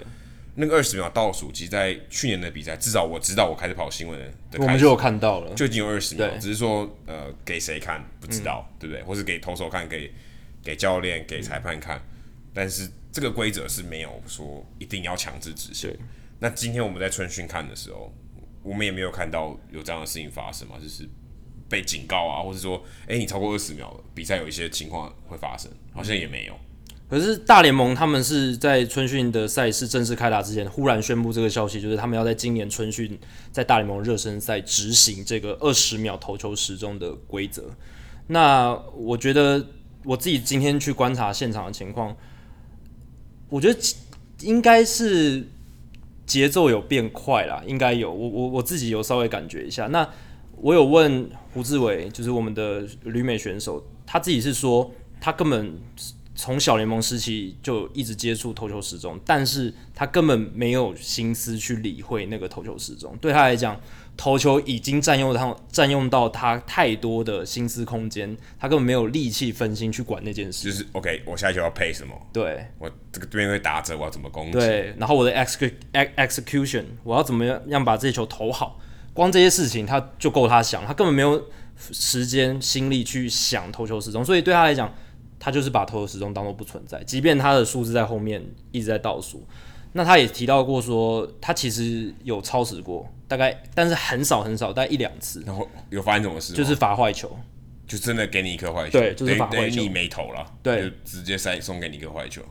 [0.53, 6.29] 那个二十秒倒数，其实在去年的比赛，至少我知道我开始跑新闻的，的，我们就有看到了，就已经有二十秒。
[6.39, 9.01] 只是说呃给谁看不知道，嗯、对不对？
[9.01, 10.13] 或是给投手看，给
[10.63, 12.01] 给教练、给裁判看，嗯、
[12.53, 15.91] 但是这个规则是没有说一定要强制执行。
[16.39, 18.13] 那今天我们在春训看的时候，
[18.61, 21.07] 我们也没有看到有这样的事情发生嘛，就是
[21.67, 26.53] 被警告啊，或者说，哎、你超过二十秒了，比赛有一些情况会发生，好像也没有。
[27.09, 33.17] 可是大联盟他们是在春训的赛事正式开打之前，忽然宣布这个消息，就是他们要在今年春训
[33.51, 37.71] 在大联盟热身赛执行这个二十秒投球时钟的规则。
[38.27, 39.65] 那我觉得
[40.03, 42.15] 我自己今天去观察现场的情况，
[43.49, 43.79] 我觉得
[44.41, 45.47] 应该是。
[46.27, 48.13] 节奏有变快啦，应该有。
[48.13, 49.87] 我我我自己有稍微感觉一下。
[49.87, 50.07] 那
[50.57, 55.79] 我有问胡志伟，就是我们的旅美选手，他自己是说，他根本
[56.35, 63.79] 从小联盟时期就一直接触投球时钟，但是他根本没有心思去理会那个投球时钟，对他来讲。
[64.17, 70.69] 投球已经占用他占用到他太多的心思空间，他根本没有力气分心去管那件事。
[70.69, 72.13] 就是 OK，我下一球要配什么？
[72.33, 74.53] 对，我这个对面会打折，我要怎么攻击？
[74.53, 78.79] 对，然后我的 exec execution，我要怎么样让把这球投好？
[79.13, 81.43] 光这些事情他就够他想，他根本没有
[81.91, 84.91] 时间心力去想投球时钟，所以对他来讲，
[85.39, 89.45] 他就是把投球时钟当做不存在，即便他的数字在后面一直在倒数。
[89.93, 95.43] 那他也提到过说，他其实有超时过，大概但是很少很少，大概一两次。
[95.45, 96.53] 然后有发生什么事？
[96.53, 97.35] 就是罚坏球，
[97.87, 102.41] 就真的给你一颗坏球，对，就是罚坏球，你没投了，对，就直接塞送给你一个坏球。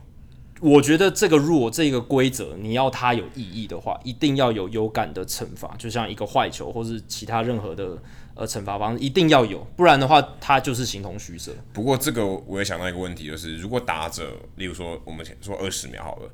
[0.59, 7.95] 我觉得这个 rule 这个规则，你要它有意义的话，一定要有有感的惩罚，就像一个坏球或是其他任何的
[8.33, 11.51] 呃惩罚方式，一定要有，不然的话，它就是形同虚设。
[11.71, 16.31] 不过这个我也想到一个问题，就是如果打者，例如说我们说二十秒好了，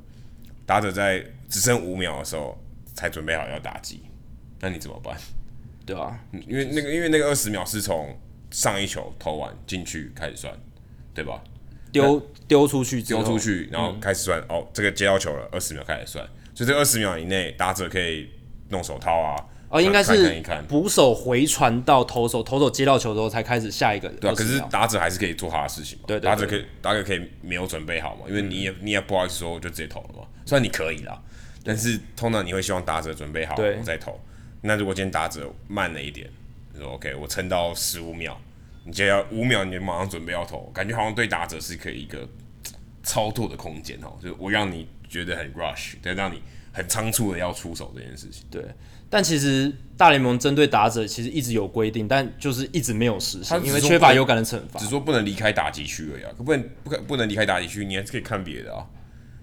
[0.66, 2.58] 打者在只剩五秒的时候
[2.94, 4.02] 才准备好要打击，
[4.60, 5.16] 那你怎么办？
[5.86, 8.18] 对啊，因为那个因为那个二十秒是从
[8.50, 10.54] 上一球投完进去开始算，
[11.12, 11.42] 对吧？
[11.92, 18.30] 丢丢出去，丢出去，然后开始算、嗯、哦，这个接到球了，二十秒开始算，所以这二十秒以内，打者可以
[18.70, 19.36] 弄手套啊，
[19.74, 31.20] 哦，应该是捕手回传到投手，投手接到球之后才开始下一个，对啊，可是打者还是可以做他的事情嘛，对，打者可以，打者可以没有准备好嘛，因为你也你也不好意思说我就直接投了嘛，虽然你可以啦，
[31.64, 34.20] 但是通常你会希望打者准备好我再投，
[34.60, 36.30] 那如果今天打者慢了一点，
[36.72, 38.40] 就说 OK，我撑到十五秒。
[38.86, 42.28] 你就要五秒，你就马上准备要投，感觉好像对打者是可以一个
[43.02, 48.44] 操作的空间哦，就是我让你觉得很 rush，对，让你很仓促的要出手这件事情。
[48.50, 48.62] 对，
[49.14, 54.80] 但其实大联盟针对打者其实一直有规定，但就是一直没有实行，因为缺乏有感的惩罚。
[54.80, 58.84] 只说不能离开打击区而已啊，可不能不可不能离开打击区，你还是可以看别的啊。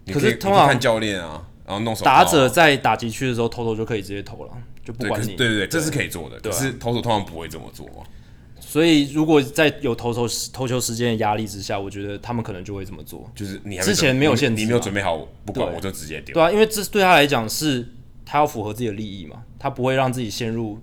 [0.08, 2.04] 可，可是通常看教练啊，然后弄手。
[2.04, 4.52] 打者在打击区的时候，投投就可以直接投了，
[4.84, 5.36] 就不管你。
[5.36, 7.88] 对对对，这是可以做的，可是投手通常不会这么做。
[8.60, 13.32] 所以，如果在有投球投球时间的压力之下，我觉得他们可能就会这么做。
[13.34, 16.34] 就是你之前没有限制，你没有准备好，不管我就直接丢。
[16.34, 17.88] 对啊，因为这对他来讲是，
[18.32, 20.80] 他要符合自己的利益嘛，他不会让自己陷入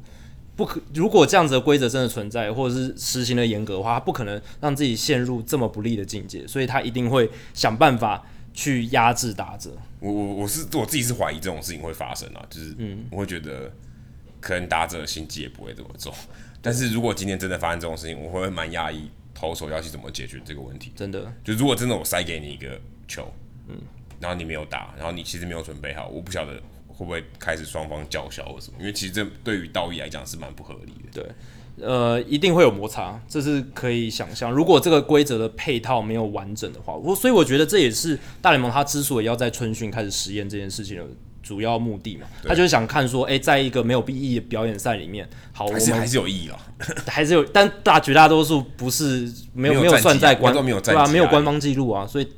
[0.54, 0.78] 不可。
[0.92, 9.74] 如果这样子的规则真的存在，或者是实行的严格的话，他不可能让自己陷入这么不利的境界，所以他一定会想办法去压制打者。
[9.98, 13.72] 我我我是我自己是怀疑这种事情会发生啊，就是嗯，我会觉得
[14.40, 16.12] 可能打者的心机也不会这么重。
[16.60, 20.92] 但是如果今天真的发生这种事情，我会蛮压抑投手要去怎么解决这个问题。
[20.94, 23.32] 真的，就如果真的我塞给你一个球，
[23.68, 23.76] 嗯，
[24.20, 26.60] 然后你没有打，然后你其实没有准备好，我不晓得
[26.98, 28.76] 会不会开始双方叫嚣或什么。
[28.78, 31.22] 因为其实这对于道义来讲是蛮不合理的。
[31.22, 34.52] 对，呃，一定会有摩擦，这是可以想象。
[34.52, 41.04] 如果这个规则的配套没有完整的话，我所以我觉得这也是大联盟他之所以要在春训开始实验这件事情的。
[41.40, 46.58] 主要目的嘛，他就是想看说，哎、欸，在一个没有意义的表演赛里面，好，我们还是有意义啊，
[47.08, 51.06] 还是有，但大绝大多数不是没有没有算在官对吧？
[51.06, 52.28] 没有官方记录啊，所以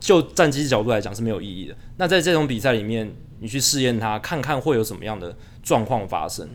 [0.00, 1.76] 就战绩角度来讲是没有意义的。
[1.98, 3.08] 那在这种比赛里面，
[3.40, 6.48] 你去试验它，看看会有什么样的状况发生，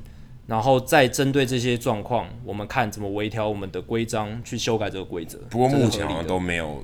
[0.48, 5.38] 然后再针对这些状况，我们看怎么微调我们的规章，去修改这个规则。
[5.50, 6.84] 不过目前好像都没有，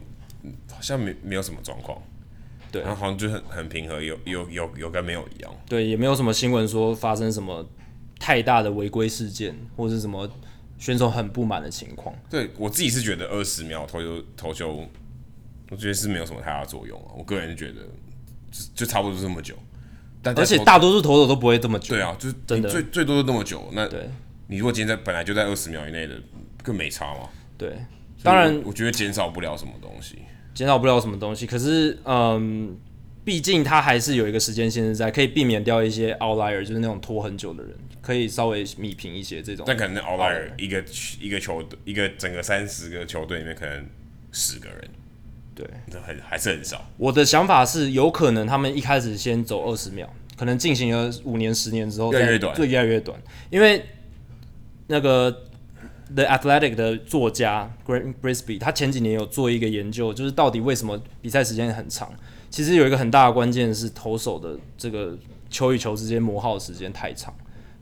[0.71, 2.01] 好像没没有什么状况。
[2.71, 5.51] 对，然后好像就很很平和，有有有有跟没有一样。
[5.67, 7.67] 对，也没有什么新闻说发生什么
[8.19, 10.29] 太大的违规事件，或者是什么
[10.77, 12.13] 选手很不满的情况。
[12.29, 14.87] 对我自己是觉得二十秒投球投球，
[15.71, 17.11] 我觉得是没有什么太大作用啊。
[17.17, 17.81] 我个人觉得
[18.51, 19.55] 就就差不多这么久，
[20.21, 21.95] 但而且大多数投手都不会这么久。
[21.95, 23.69] 对啊，就是真的最最多都那么久。
[23.73, 24.09] 那对
[24.47, 26.15] 你如果今天在本来就在二十秒以内的，
[26.63, 27.29] 更没差嘛。
[27.57, 27.73] 对，
[28.23, 30.19] 当然我觉得减少不了什么东西。
[30.53, 32.75] 减少不了什么东西，可是，嗯，
[33.23, 39.63] 毕竟他还是有一个时间限制在，可以避免掉一些 outlier，就是那种拖很久的人，可以稍微弭平一些这种。
[39.65, 40.83] 但可能 outlier 一个
[41.21, 43.87] 一个球队，一个整个三十个球队里面可能
[44.33, 44.89] 十个人，
[45.89, 46.85] 对，很还是很少。
[46.97, 53.85] 我的想法是，有可能他们一开始先走二十秒，可能进行了五年、十年之后，越来越短，对，越来越短，因为
[54.87, 55.45] 那个。
[56.11, 62.11] The Athletic 的作家 Grant Brisbee，他前几年有做一个研究，就是到底为什么比赛时间很长？
[62.49, 65.15] 其实有一个很大的关键是投手的这个
[65.51, 67.31] 球与球之间磨耗的时间太长，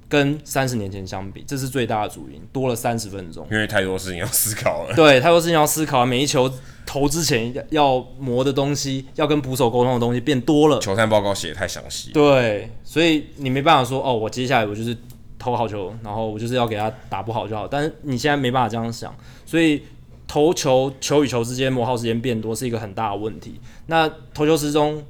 [0.09, 3.47] 跟三十年前相比，这是最大的主因，多了三十分钟。
[3.51, 4.95] 因为太多事情要思考了。
[4.95, 6.51] 对，太多事情要思考，每一球
[6.85, 10.79] 投之前要磨的东西，要跟捕手沟通的东西变多了。
[10.79, 12.11] 球探报告写得太详细。
[12.11, 14.95] 对，所以你没办法说哦，我接下来我就是。
[15.39, 17.67] 投好球，然后我就是要给他打不好就好。
[17.67, 19.15] 但是你现在没办法这样想，
[19.45, 19.83] 所以
[20.27, 23.61] 投球球与球之间磨耗时间变多是一个很大的问题。
[23.85, 25.01] 那投球时钟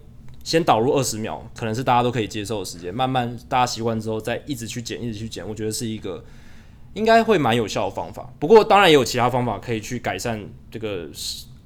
[0.48, 2.94] 先导入二十秒，可能是大家都可以接受的时间。
[2.94, 6.24] 慢慢大家习惯之后，再一直去减，一直去减，我觉得是一个
[6.94, 8.32] 应该会蛮有效的方法。
[8.40, 11.10] 不过当然也有其他方法可以去改善这个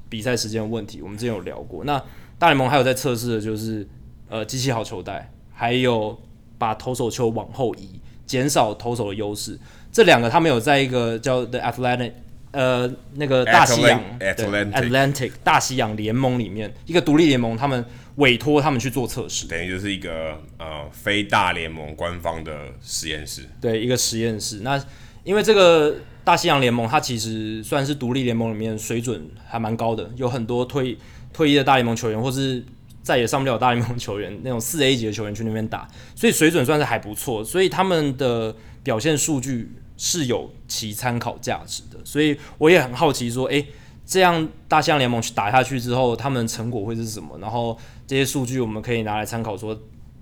[0.10, 1.00] 比赛时间的问题。
[1.04, 1.84] 我们之前有聊过。
[1.84, 2.04] 那
[2.40, 3.88] 大联盟还有在测试的就是
[4.28, 6.20] 呃机器好球带，还有
[6.58, 8.00] 把投手球往后移。
[8.26, 9.60] 减少投手的优势。
[9.92, 12.14] 这两个他们有在一个叫 The Athletic
[12.52, 17.84] 呃那个大西洋 Atlantic, Atlantic 大西洋联盟里面一个独立联盟，他们
[18.16, 23.44] 委托他们去做测试，等于就是一个呃非大联盟官方的实验室。
[23.60, 24.60] 对，一个实验室。
[24.62, 24.84] 那
[25.24, 30.98] 因为这个大西洋联盟，它其实算是独立联盟里面水准还蛮高的，有很多退
[31.32, 32.64] 退役的大联盟球员，或是
[33.02, 37.44] 再也上不了大联盟球员那种四 A 级的球员去那边打，所以水准算是还不错。
[37.44, 42.00] 所以他们的表现数据是有其参考价值的。
[42.04, 43.66] 所以我也很好奇说，诶，
[44.12, 47.38] 这样大西洋联盟去打下去之后，他们成果会是什么？
[47.40, 49.80] 然后这些数据我们可以拿来参考，说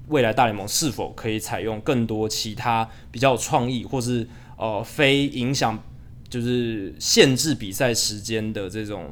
[0.09, 5.81] 未来大联盟是否可以采用更多其他比较有创意，或是呃，非影响
[6.29, 9.09] 就是限制比赛时间的这种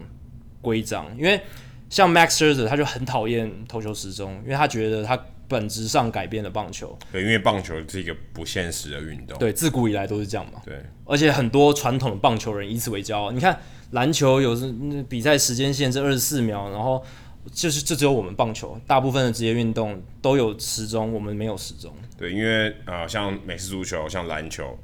[0.61, 1.41] 规章，因为
[1.89, 6.95] 像 Max Scherzer 他就很讨厌投球时钟，因为他觉得他本质上改变了棒球。
[7.11, 9.39] 对，因为棒球是一个不现实的运动。
[9.39, 10.61] 对，自古以来都是这样嘛。
[10.63, 13.31] 对，而且很多传统的棒球人以此为骄傲。
[13.31, 13.59] 你看
[13.91, 14.71] 篮球有时
[15.09, 17.03] 比赛时间限制二十四秒，然后
[17.51, 21.93] 就是这只有我们棒球，大部分的职业运动都有时钟，我们没有时钟。
[22.17, 24.77] 对，因为呃，像美式足球，像篮球。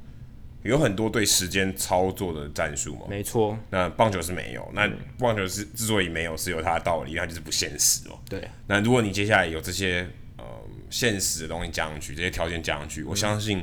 [0.62, 3.02] 有很多对时间操作的战术嘛？
[3.06, 3.54] 没错。
[3.68, 4.66] 那棒球是没有。
[4.72, 8.18] 那棒球是之所以没有，是有它的道理，它就是不现实哦。
[8.30, 8.48] 对。
[8.66, 10.44] 那如果你接下来有这些呃
[10.88, 13.62] 现实的东西加上去，这些条件加上去，我相信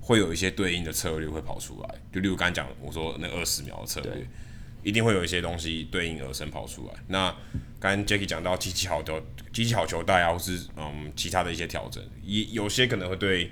[0.00, 1.94] 会有一些对应的策略会跑出来。
[2.12, 4.26] 就例如刚才讲我说那二十秒的策略，
[4.82, 6.94] 一定会有一些东西对应而生跑出来。
[7.08, 7.30] 那
[7.78, 13.50] 刚刚 Jackie 讲到机器好的机器好球带啊，或是嗯其他的一些调整，也有些可能会对。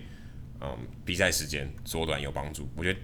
[0.60, 2.68] 嗯，比赛时间缩短有帮助。
[2.74, 2.98] 我觉得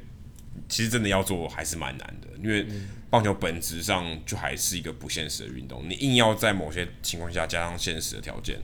[0.68, 2.66] 其实真的要做还是蛮难的，因为
[3.08, 5.88] 棒球本质上就还是一个不现实的运动。
[5.88, 8.60] 你硬要在某些情况下加上现实的条件，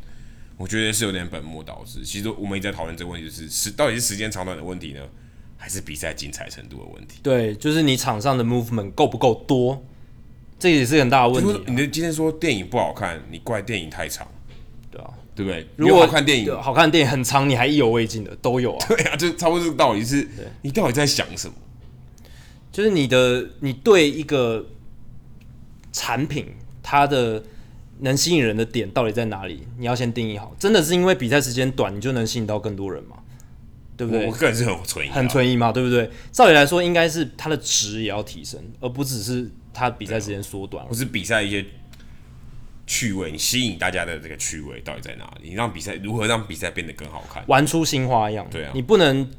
[0.57, 2.05] 我觉得是有点本末倒置。
[2.05, 5.09] 其实我们一直在讨论这个问题，就是时到底是时间长短的问题呢，
[5.63, 7.21] 还是比赛精彩程度的问题？
[7.23, 9.85] 对，就是你场上的 movement 够不够多，
[10.59, 11.61] 这也是很大的问题啊。
[11.67, 14.27] 你的今天说电影不好看，你怪电影太长。
[14.91, 15.67] 对啊，对不对？
[15.77, 18.87] 如果好看电影，好看电影很长，你还意犹未尽的都有啊。
[18.89, 20.27] 对啊，就差不多这个道理是，
[20.63, 21.55] 你到底在想什么？
[22.73, 24.65] 就是你的，你对一个
[25.93, 26.47] 产品，
[26.83, 27.43] 它的
[27.99, 29.69] 能吸引人的点到底在哪里？
[29.79, 30.57] 你要先定义好。
[30.59, 33.17] 真的是因为比赛时间短，你就能吸引到更多人吗？
[34.01, 34.27] 对不对？
[34.27, 36.11] 我个人是很存疑，很存疑嘛，对不对？
[36.33, 41.65] 照理来说，应该是它的值也要提升，而不只是它比赛时间缩短，或是比赛一些。
[42.87, 45.51] 趣味，你吸引大家的这个趣味到底在哪里？
[45.51, 47.41] 你让比赛如何让比赛变得更好看？
[47.47, 48.45] 玩出新花样。
[48.51, 49.31] 对啊，你不能，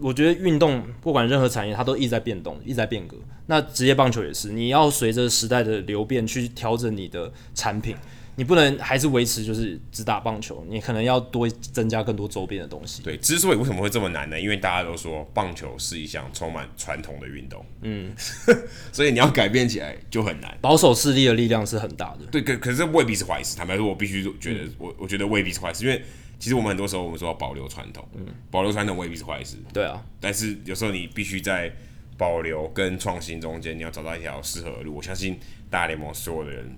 [0.00, 3.16] 我觉得运动不管任何产业，它都一直在变动，一直在变革。
[3.46, 7.96] 那职业棒球也是，你要随着时代的流变去调整你的产品。
[8.34, 13.02] 你不能还是维持就是只打棒球，你可能要多增加更多周边的东西。
[13.02, 14.40] 对，之所以为什么会这么难呢？
[14.40, 18.10] 因为大家都说棒球是一项充满传统的运动，嗯，
[18.90, 20.56] 所以你要改变起来就很难。
[20.62, 22.24] 保守势力的力量是很大的。
[22.30, 23.54] 对，可可是未必是坏事。
[23.54, 26.02] 坦白说，我必须觉得，嗯、我我觉得未必是坏事，因为
[26.38, 29.56] 其实我们很多时候我们说要保留传统，嗯，保留传统未必是坏事。
[29.74, 31.70] 对啊，但是有时候你必须在
[32.16, 34.96] 保留跟创新中间，你要找到一条适合的路。
[34.96, 36.74] 我相信大联盟所有的人。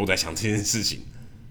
[0.00, 1.00] 都在想这件事情。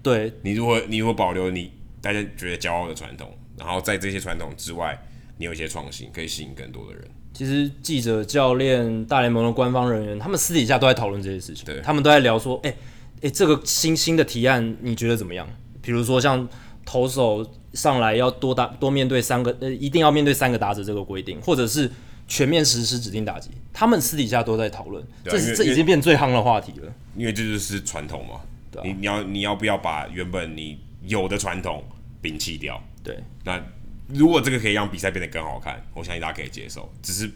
[0.02, 4.98] 对，你如果你如果保留你大家觉得骄傲的传统，然后在这些传统之外，
[5.36, 7.04] 你有一些创新，可以吸引更多的人。
[7.34, 11.64] 其实记者、教练、大联盟的官方人员，他们私底下都在讨论这些事情。
[11.64, 12.76] 对，他们都在聊说，哎、欸、哎、
[13.22, 15.48] 欸，这个新新的提案你觉得怎么样？
[15.80, 16.48] 比如说像
[16.84, 21.88] 投手上来要多打多面对三个，呃，一定要面对三个打者这个规定，或者是
[22.28, 25.02] 全面实施指定打击，他们私底下都在讨论。
[25.24, 26.92] 这是这已经变最夯的话题了。
[27.16, 31.82] 因为这就是传统嘛，对啊、你你要你要不要把原本你有的传统
[32.22, 32.80] 摒弃掉？
[33.02, 33.60] 对，那
[34.08, 36.88] 如果这个可以让比赛变得更好看，我相信大家可以接受。
[37.02, 37.30] 只是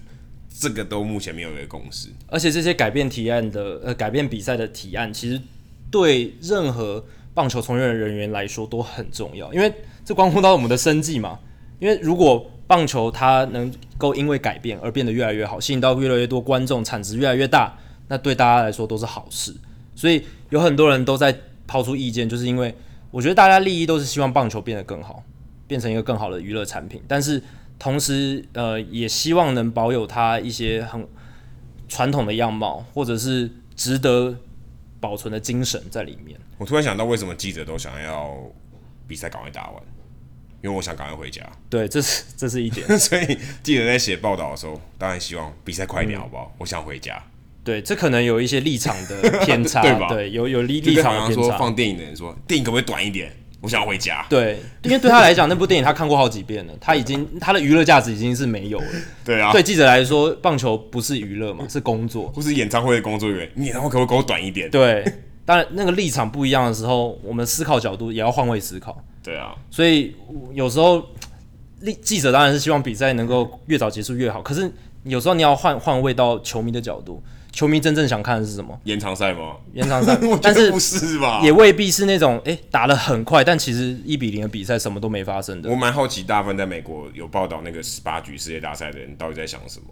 [0.50, 2.10] 这个都目前没有一个共识。
[2.26, 5.40] 而且这些改变提案的呃改变比赛的提案，其实
[5.90, 9.72] 对任何棒球从业人员来说都很重要，因为
[10.04, 11.38] 这关乎到我们的生计嘛。
[11.80, 17.76] 因为如果棒球它能够因为改变而变得越来越好，吸引到越来越多观众，产值越来越大，
[18.08, 19.54] 那对大家来说都是好事。
[19.94, 21.36] 所以有很多人都在
[21.66, 22.74] 抛出意见，就是因为
[23.10, 25.22] 我觉得大家利益都是希望棒球变得更好，
[25.66, 27.42] 变成一个更好的娱乐产品，但是
[27.78, 31.06] 同时呃也希望能保有它一些很
[31.88, 34.34] 传统的样貌，或者是值得
[34.98, 36.38] 保存的精神在里面。
[36.58, 38.34] 我突然想到，为什么记者都想要
[39.06, 39.82] 比赛赶快打完？
[40.62, 41.42] 因为我想赶快回家。
[41.68, 42.86] 对，这是这是一点。
[42.98, 46.52] 所以记者在写报道的时候，当然希望比赛快一点，好不好？
[46.52, 47.22] 嗯、我想回家。
[47.64, 50.08] 对，这可能有一些立场的偏差， 对吧？
[50.08, 51.48] 对，有有立立场的偏差。
[51.48, 53.30] 说放电影的人说，电影可不可以短一点？
[53.60, 54.26] 我想要回家。
[54.28, 58.86] 对，因为对他来讲，那部电影他看过好几遍了，他已经他的娱乐价值已经是没有了。
[59.24, 64.68] 对啊，对记者来说，棒球不是娱乐嘛，是工作，或是演唱会的工作人员，你演唱会可不可以给我短一点？
[64.68, 65.04] 对，
[65.44, 69.04] 当然那个立场不一样的时候，我们思考角度也要换位思考。
[69.22, 70.14] 对啊，所以
[70.52, 71.00] 有时候
[71.84, 74.70] 记记者当然是希望比赛能够越早结束越好，可是
[75.04, 77.22] 有时候你要换换位到球迷的角度。
[77.54, 78.80] 球迷真正想看的是什么？
[78.84, 79.56] 延长赛吗？
[79.74, 81.42] 延长赛， 但是不是吧？
[81.44, 85.68] 也未必是那种哎、欸、打得很快，但其实一比零的比赛什么都没发生的。
[85.68, 89.88] 我蛮好奇，大部分在美国有报道那个十八局世界大赛的人到底在想什么？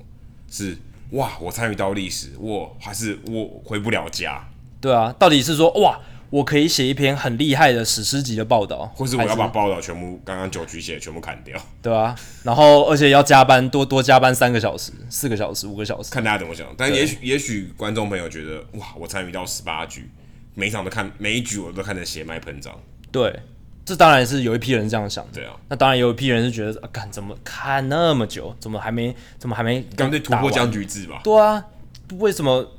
[0.50, 0.74] 是
[1.10, 4.42] 哇，我参与到历史，我还是我回不了家？
[4.80, 6.00] 对啊，到底是说哇？
[6.30, 12.14] 我可以写一篇很厉害的史诗级的报道，或是我要把报道全部刚刚九局写的全部砍掉，对啊，
[12.44, 16.66] 然后而且要加班多多加班三个小时、四个小时、五个小时，看大家怎么想。
[16.76, 20.08] 但也许也许观众朋友觉得哇，我参与到十八局，
[20.54, 22.72] 每一场都看，每一局我都看得血脉喷张。
[23.10, 23.40] 对，
[23.84, 25.26] 这当然是有一批人这样想。
[25.32, 31.20] 对啊，那当然有一批人是觉得啊，干怎么看那么久，怎么还没怎么还没干脆突破僵局制吧？
[31.24, 31.64] 对啊，
[32.18, 32.76] 为什么？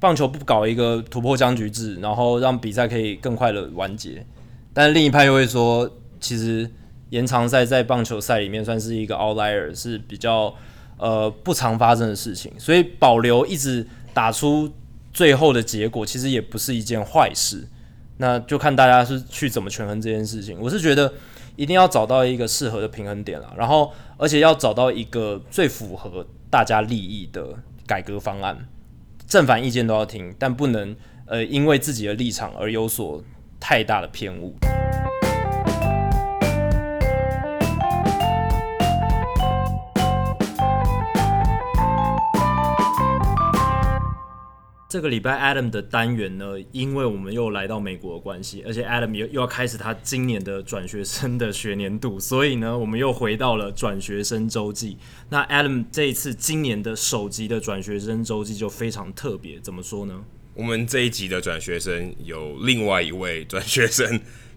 [0.00, 4.26] 棒球不搞一个突破僵局制，然后让比赛可以更快的完结，
[4.72, 5.88] 但另一派又会说，
[6.18, 6.68] 其实
[7.10, 10.54] 延长赛在棒球赛里面算是一个 outlier，是比较
[10.96, 14.72] 呃不常发生的事情，所以保留一直打出
[15.12, 17.68] 最后的结果，其实也不是一件坏事。
[18.16, 20.58] 那就看大家是去怎么权衡这件事情。
[20.60, 21.12] 我是觉得
[21.56, 27.54] 一定要找到一个适合的平衡点了，然后而且要找到一个最符合大家利益的
[27.86, 28.56] 改革方案。
[29.30, 33.22] 正反意见都要听，但不能呃因为自己的立场而有所
[33.60, 34.56] 太大的偏误。
[44.90, 54.98] 这个礼拜 Adam 的单元呢，因为我们又来到美国的关系，而且 Adam 又又要开始他今年的转学生的学年度，所以呢，我们又回到了转学生周记。
[55.28, 60.24] 那 Adam 这一次今年的首集的转学生周记就非常特别，怎么说呢？
[60.54, 64.04] 我们这一集的转学生有另外一位转学生，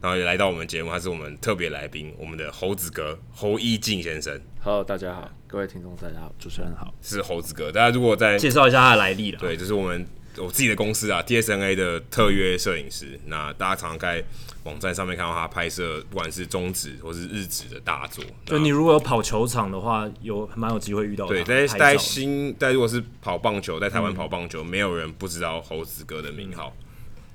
[0.02, 4.42] 然后也来到我们节目，他是我们特别来宾，我们的猴子哥侯一静先生。
[4.64, 7.72] Hello，大家好，各位听众大家好，主持人好，是猴子哥。
[7.72, 10.04] 大家如果在介绍一下他的来历了，对，就是我们。
[10.38, 13.20] 我自己的公司啊，TSNA 的特约摄影师。
[13.26, 14.24] 那大家常常在
[14.64, 18.24] 网站上面看到他拍摄，不管是中指或是日指的大作。
[18.46, 21.28] 就你如果有跑球场的话，有蛮有机会遇到。
[21.28, 26.76] 对，在在新，在如果是跑棒球，在台湾跑棒球，嗯，没有人不知道猴子哥的名号，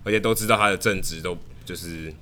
[0.04, 2.12] 而且都知道他的正职都就是。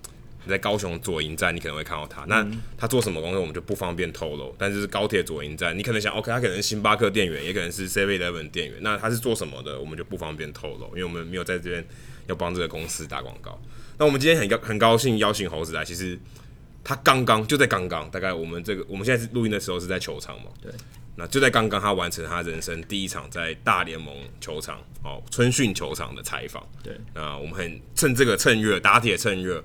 [0.49, 2.25] 在高雄左营站，你可能会看到他。
[2.27, 4.55] 那他做什么工作，我们就不方便透露。
[4.59, 8.77] 但是高铁左营站，你可能想，OK，他可能是星巴克店员，也可能是 Seven Eleven 店员。
[8.81, 11.85] 那他是做什么的，我们就不方便透露，因为我们没有在这边
[12.27, 13.61] 要帮这个公司打广告。
[13.99, 16.19] 那我们今天很高很高兴邀请猴子来，其实
[16.85, 20.51] 他刚刚就在刚刚，大概我们这个我们现在是录音的时候是在球场嘛？
[20.63, 20.71] 对。
[21.19, 26.63] 那就在刚刚，他完成他人生第一场在大联盟球场哦春训球场的采访。
[26.83, 26.95] 对。
[27.15, 29.65] 那我们很趁这个趁热打铁趁热。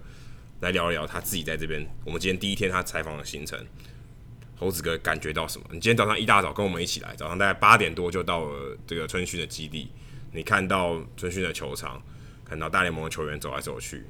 [0.61, 1.85] 来聊一聊他自己在这边。
[2.05, 3.59] 我们今天第一天他采访的行程，
[4.55, 5.65] 猴子哥感觉到什么？
[5.71, 9.89] 你今天早上一大早跟我们一起来，早上大概八点多就到了这个春训的基地。
[10.31, 12.01] 你看到春训的球场，
[12.45, 14.05] 看到大联盟的球员走来走去，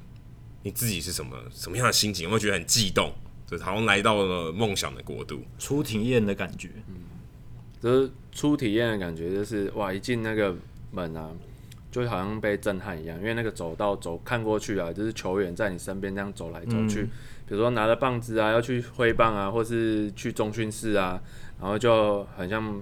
[0.61, 2.25] 你自己是什么什么样的心情？
[2.25, 3.13] 有没有觉得很激动？
[3.47, 6.69] 就是好像来到了梦想的国度，初体验的感觉。
[6.87, 6.95] 嗯，
[7.81, 10.55] 就是初体验的感觉，就是哇，一进那个
[10.91, 11.31] 门啊。
[11.91, 17.09] 就好像被震撼一样，因为那个走道走看过去啊，就是球员在你身边这样走来走去，嗯、
[17.45, 21.21] 比如说拿着棒子啊，要去挥棒啊，或是去中训室啊，
[21.59, 22.81] 然后就很像，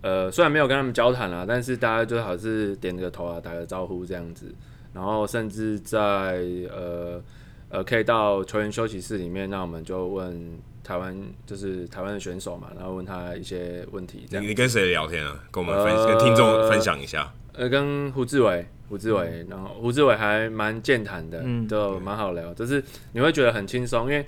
[0.00, 4.46] 呃，虽然没有跟他们交谈啦，但是大家就好是点个头啊，打个招呼这样子，
[4.94, 6.40] 然后甚至在
[6.74, 7.22] 呃
[7.68, 11.14] 呃可以到球员休息室里面，那我们就问台湾
[11.44, 14.42] 就是台湾的选手嘛，然后问他一些问题这样。
[14.42, 15.38] 你你跟谁聊天啊？
[15.50, 17.30] 跟我们分、呃、跟听众分享一下。
[17.56, 24.26] 呃，跟胡志伟，胡志伟、嗯，然后胡志伟还蛮健谈的，嗯，就蛮好聊，就是你会觉得很轻松，因为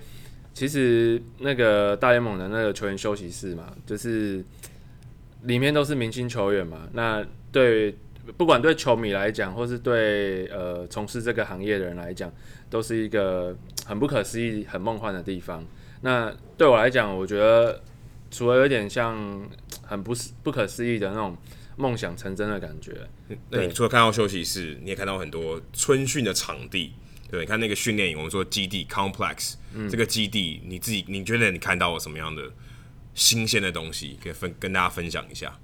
[0.54, 4.42] 其实那个大联盟的那个球员休息室嘛，就是
[5.42, 7.22] 里面都是明星球员嘛，那
[7.52, 7.94] 对
[8.38, 12.32] 不管对球迷来讲，或是对呃从事这个行业的人来讲，
[12.70, 13.54] 都是一个
[13.84, 15.62] 很不可思议、很梦幻的地方。
[16.00, 17.78] 那对我来讲，我觉得
[18.30, 19.46] 除了有点像
[19.82, 21.36] 很不不可思议的那种。
[21.78, 23.08] 梦想成真的感觉。
[23.48, 26.92] 那你除了看到休息室，你也看到很多春训的场地，
[27.30, 32.42] 对，你看那个训练营，我们说基地 complex，嗯，这个基地你自己你觉得你看到了什么样的
[33.14, 35.58] 新鲜的东西，可以分跟大家分享一下？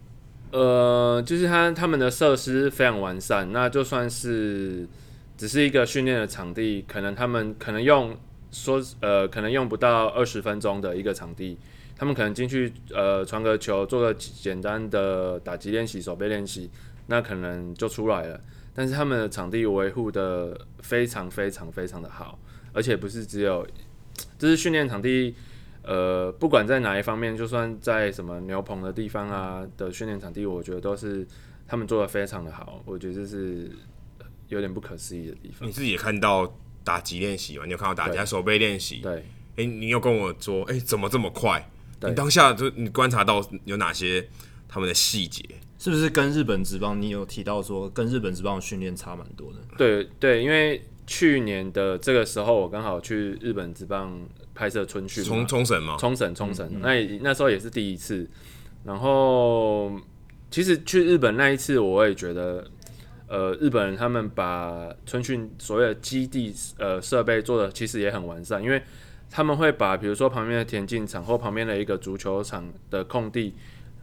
[0.53, 4.89] 呃，就是他他们的设施非常完善，那就算是
[5.37, 8.17] 只是一个训练的场地，可能他们可能用
[8.53, 11.59] 说呃可能用不到二十分钟的一个场地，
[11.97, 16.70] 他们可能进去呃传个球，做个简单的打击练习、手背练习，
[17.07, 18.40] 那可能就出来了。
[18.74, 22.36] 但是他们的场地维护的非常非常非常的好，
[22.72, 23.64] 而且不是只有，
[24.36, 25.32] 这是训练场地，
[25.82, 31.24] 呃，不管在哪一方面，就算在什么牛棚的地方啊的训练场地，我觉得都是
[31.68, 33.70] 他们做的非常的好，我觉得这是
[34.49, 35.68] 有点不可思议的地方。
[35.68, 37.64] 你自己也看到打击练习吗？
[37.66, 38.97] 你有看到打击手背练习？
[38.97, 39.22] 对，哎、
[39.59, 41.70] 欸，你又跟我说，哎、欸，怎么这么快？
[42.01, 44.28] 对你当下就你观察到有哪些
[44.68, 45.42] 他们的细节？
[45.78, 47.01] 是不是跟日本职棒？
[47.01, 49.59] 你有提到说跟日本职棒的训练差蛮多的？
[49.76, 54.18] 对对，因为去年的这个时候，我刚好去日本职棒
[54.55, 55.97] 拍摄春训，冲冲绳吗？
[55.99, 58.26] 冲绳冲绳，那那时候也是第一次。
[58.84, 59.92] 然后
[60.51, 62.66] 其实去日本那一次，我也觉得，
[63.26, 68.82] 呃，日本人他们把春训所谓的基地呃设备做的其实也很完善，因为
[69.31, 73.55] 他们会把比如说旁边的田径场或旁边的一个足球场的空地。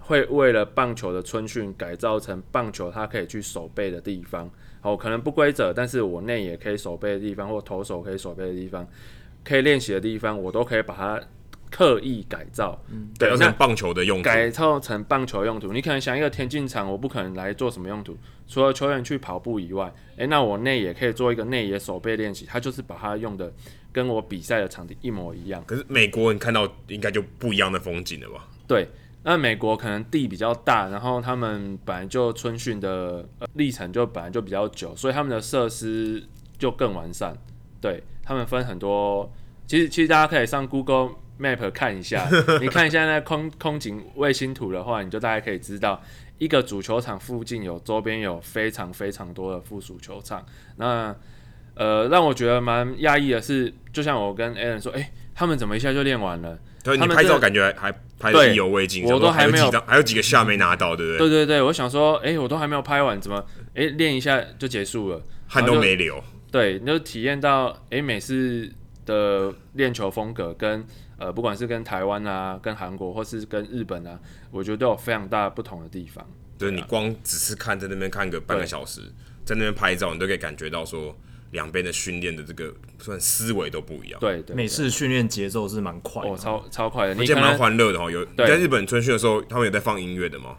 [0.04, 4.50] 会为了棒球的春训改造成棒球它可以去守备的地方，
[4.82, 8.86] 哦，可能不规则，但是我内也可以守备的地方，或投手可以守备的地方，
[9.44, 11.22] 可以练习的地方，我都可以把它
[11.70, 15.72] 刻意改造，嗯，对，改成棒球的用途，改造成棒球用途。
[15.72, 18.18] 你可能想一个田径场，我不可能来做什么用途，
[18.48, 23.54] 除了球员去跑步以外，诶，那我内也可以做一个内野守备练习，它就是把它用的
[23.92, 25.64] 跟我比赛的场地一模一样。
[25.66, 28.48] 可是美国你看到应该就不一样的风景了吧？
[28.68, 28.88] 对。
[29.24, 33.24] 那美国可能地比较大，然后他们本来就春训的
[33.54, 36.24] 历程就本来就比较久，所以他们的设施
[36.58, 37.38] 就更完善。
[37.80, 39.32] 对，他们分很多，
[39.68, 42.28] 其实其实大家可以上 Google Map 看一下，
[42.60, 46.02] 你看一下那空空景卫星图的话，你就大概可以知道
[46.40, 50.44] 一个主球场附近有周边有非常非常多的附属球场。
[50.78, 51.16] 那
[51.82, 56.56] 呃，让我觉得蛮讶异的是，就像我跟 Alan 说，哎、欸，他们怎么一下就练完了？
[56.84, 61.18] 对，你拍照感觉还拍得意犹未尽，我都还没有，还有几个下没拿到，对不对？
[61.18, 66.24] 对对对，我想说，哎、欸，我都还没有拍完，怎么，哎、欸，练一下就结束了，汗都没流。
[66.52, 68.72] 对，你就体验到，哎、欸，美式
[69.04, 70.86] 的练球风格跟
[71.18, 74.20] 呃，不管是跟台湾啊、跟韩国或是跟日本啊，
[74.52, 76.24] 我觉得都有非常大不同的地方。
[76.60, 79.02] 对，对啊、你光只是看在那边看个半个小时，
[79.44, 81.18] 在那边拍照，你都可以感觉到说。
[81.52, 84.20] 两边的训练的这个算思维都不一样。
[84.20, 88.10] 对，对，对，美式训练节奏是蛮快的，哦，超超快的，而且蛮欢乐的哈。
[88.10, 90.58] 有在日本春训的时候，他们有在放音乐的吗？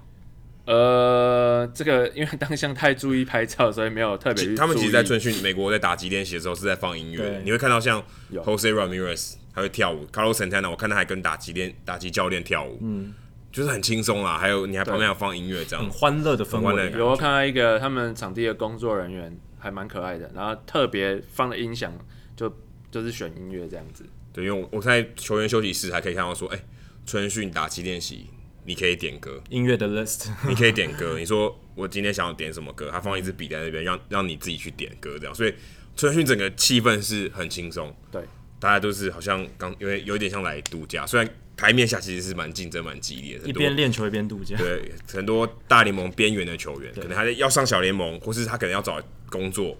[0.65, 4.55] 呃，这个因为当下太注意拍照，所以没有特别。
[4.55, 7.43] 他们其实，在春训，美国在打击练习的时候是在放音乐。
[7.45, 8.01] 你会看到像
[8.33, 13.13] Jose Ramirez 他会跳舞，Carlos Santana 我看他还跟打击练打击教练跳舞，嗯，
[13.53, 14.37] 就是很轻松啦。
[14.37, 16.91] 还有你还旁边有放音乐，这样很欢乐的氛围。
[16.99, 19.39] 有我看到一个他们场地的工作人员。
[19.63, 21.97] 还蛮可爱的，然后特别放的音响
[22.35, 22.53] 就
[22.91, 24.05] 就是选音乐这样子。
[24.33, 26.65] 对，因为我在球员休息室还可以看到说，哎、欸，
[27.07, 28.27] 春训打击练习，
[28.65, 31.15] 你可以点歌，音乐的 list，你可以点歌。
[31.17, 35.33] 你说我今天想要点什么歌，他放一支笔在那边，让让你自己去点歌这样。
[35.33, 35.55] 所以
[35.95, 38.25] 春训整个气氛是很轻松，对，
[38.59, 44.57] 大家都是好像刚因为有点像来度假，虽然台面下其实是蛮竞争蛮激烈的，一边练球一边度假。
[44.57, 49.01] 对，很多大联盟边缘的球员，可能还要上小联盟，或是他可能要找。
[49.33, 49.75] 工作，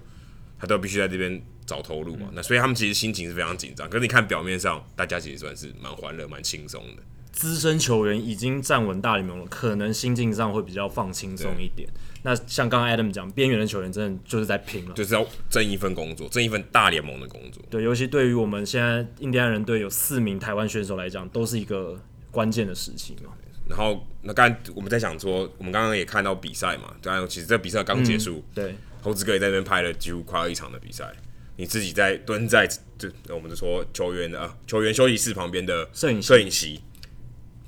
[0.59, 3.87] 他都必须在这边找投入嘛，嗯、那所以他们其实心情是非常紧张。
[3.87, 7.03] 可是你看表面上，大家其实算是蛮欢乐、蛮轻松的。
[7.33, 11.89] 资深球员已经站稳大联盟了，可能心境上会比较放轻松一点。
[12.23, 17.61] 那像刚刚 Adam 讲，边缘的球员真的就是在拼了，就是要挣一份工作，挣一份大联盟的工作。
[17.69, 21.99] 对，尤其对于我们现在印第安人队有四名台湾选手来讲，都是一个
[22.31, 23.33] 关键的时期嘛。
[23.69, 28.75] 然后，那刚才我们在想说，我们刚刚也看到比赛嘛，当然其实这比赛刚结束，嗯、对。
[29.01, 31.11] 猴子哥也在那边拍了几乎快要一场的比赛，
[31.57, 36.81] 你自己在蹲在这，我们就说球员的啊，球员休息室旁边的摄影摄影席，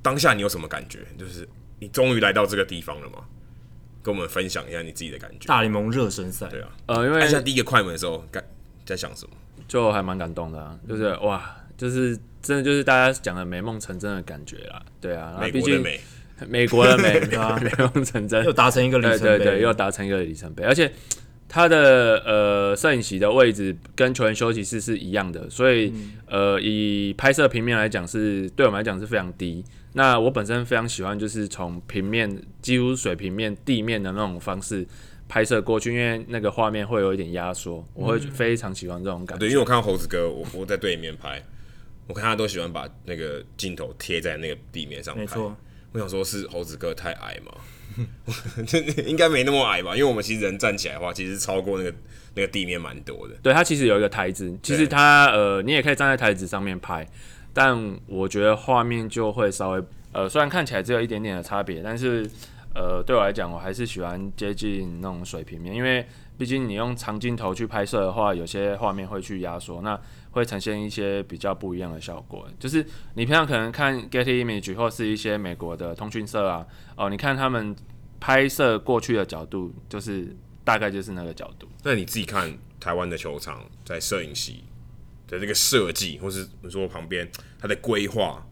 [0.04, 0.98] 当下你有什么感觉？
[1.18, 1.48] 就是
[1.80, 3.24] 你终于来到这个地方了吗？
[4.02, 5.48] 跟我们分享一下你自己的感觉。
[5.48, 8.44] 大联盟热身赛，对啊，呃，因为按下第一个快门的时候，感
[8.84, 9.32] 在想什么？
[9.66, 16.00] 就还蛮感动的啊，就是哇，就是真的就是大家讲的美梦成真的感觉啦，对啊， 美国的美，
[16.46, 17.58] 美国的美，对啊？
[17.62, 20.92] 美梦成真，又达成一个里程碑，对对对，又达成一个里程碑，而且。
[21.46, 29.64] 他的呃摄影席的位置跟球员休息室是一样的，所以、嗯、呃以拍摄平面来讲是对我们来讲是非常低。
[29.94, 34.86] 那我本身非常喜欢就是从平面几乎水平面地面的那种方式
[35.28, 39.40] 拍摄过去，因为那个画面会有一点压缩，我会非常喜欢这种感觉。
[39.40, 41.42] 对，因为我看到猴子哥，我我在对面拍，
[42.06, 45.20] 我看他都喜欢把那个镜头贴在那个地面上拍。
[45.20, 45.56] 没错，
[45.92, 47.52] 我想说，是猴子哥太矮吗？
[49.06, 49.92] 应该没那么矮吧？
[49.94, 51.94] 因为我们其实人站起来的话，其实超过那个
[52.34, 53.34] 那个地面蛮多的。
[53.40, 57.06] 对，它其实有一个台子，其实它呃，你也可以站在台子上面拍，
[57.54, 59.82] 但我觉得画面就会稍微
[60.12, 62.28] 呃，虽然看起来只有一点点的差别，但是
[62.74, 66.04] 呃，对我来讲，我还是喜欢接近那种水平面，因为
[66.36, 69.98] 毕竟你用长镜头去拍摄的话，有些画面会去压缩，那
[70.32, 72.46] 会呈现一些比较不一样的效果。
[72.58, 72.84] 就是
[73.14, 77.74] 你平常可能看 Getty Image 或是一些美国的通讯社啊，哦，你看他们。
[78.20, 80.34] 拍摄过去的角度，就是
[80.64, 81.68] 大概就是那个角度。
[81.82, 82.50] 那你自己看
[82.80, 84.64] 台湾的球场，在摄影席
[85.28, 88.44] 的这个设计，或是你说旁边它的规划，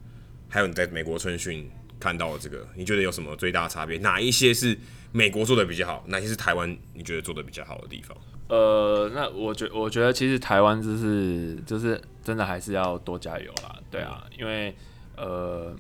[0.49, 3.99] 还有你在美国春训看到的这个，你觉得有什么最大差别？
[3.99, 4.77] 哪一些是
[5.13, 6.05] 美国做的比较好？
[6.09, 8.17] 哪些是台湾你觉得做的比较好的地方？
[8.49, 13.79] 呃，那我觉我觉得其实台湾就是就是真的还是要多加油啦。
[13.91, 14.75] 对啊，因为
[15.17, 15.75] 呃，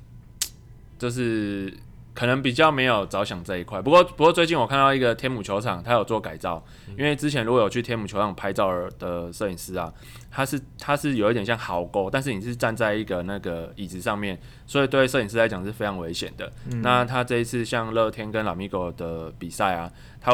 [0.98, 1.72] 就是。
[2.14, 6.62] 可能比较没有着想这一块，不过不过最近我看到一个天母球场，他有做改造，
[6.96, 9.90] 因为之前如果有去天母球场拍照的摄影师啊，
[10.30, 16.52] 他是他是有一点像壕沟，但是你是站在一个那个椅子上面，所以对摄影师来讲是非常危险的。
[16.70, 19.90] 嗯、那他这一次像乐天跟拉米狗的比赛啊，
[20.20, 20.32] 他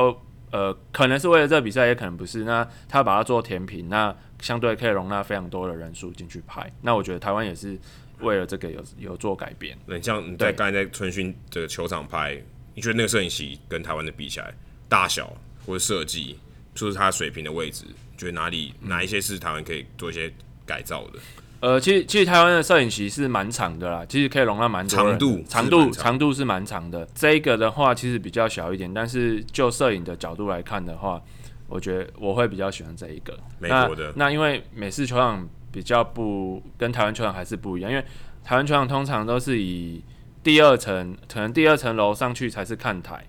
[0.50, 6.68] 呃可能是为了这个比赛，也可能不是，那他把它做甜品，那相对可以容纳非常多的人数进去拍。
[6.82, 7.78] 那我觉得台湾也是。
[8.20, 9.76] 为了这个有有做改变。
[9.86, 12.40] 那你像你在刚才在春训这个球场拍，
[12.74, 14.52] 你觉得那个摄影席跟台湾的比起来，
[14.88, 15.32] 大小
[15.66, 16.38] 或者设计，
[16.74, 17.84] 就是它水平的位置，
[18.16, 20.32] 觉得哪里哪一些是台湾可以做一些
[20.66, 21.18] 改造的？
[21.60, 25.10] 呃，其实其实台湾的摄影席是蛮长的啦，其实可以容纳蛮多人。
[25.10, 27.08] 长度长度长度是蛮长的。
[27.14, 31.20] 这个的话其实比较小一点，但是就摄影的角度来看的话，
[31.66, 33.36] 我觉得我会比较喜欢这一个。
[33.58, 35.48] 美国的那，那因为美式球场。
[35.70, 38.04] 比较不跟台湾球场还是不一样，因为
[38.44, 40.02] 台湾球场通常都是以
[40.42, 43.24] 第二层，可能第二层楼上去才是看台，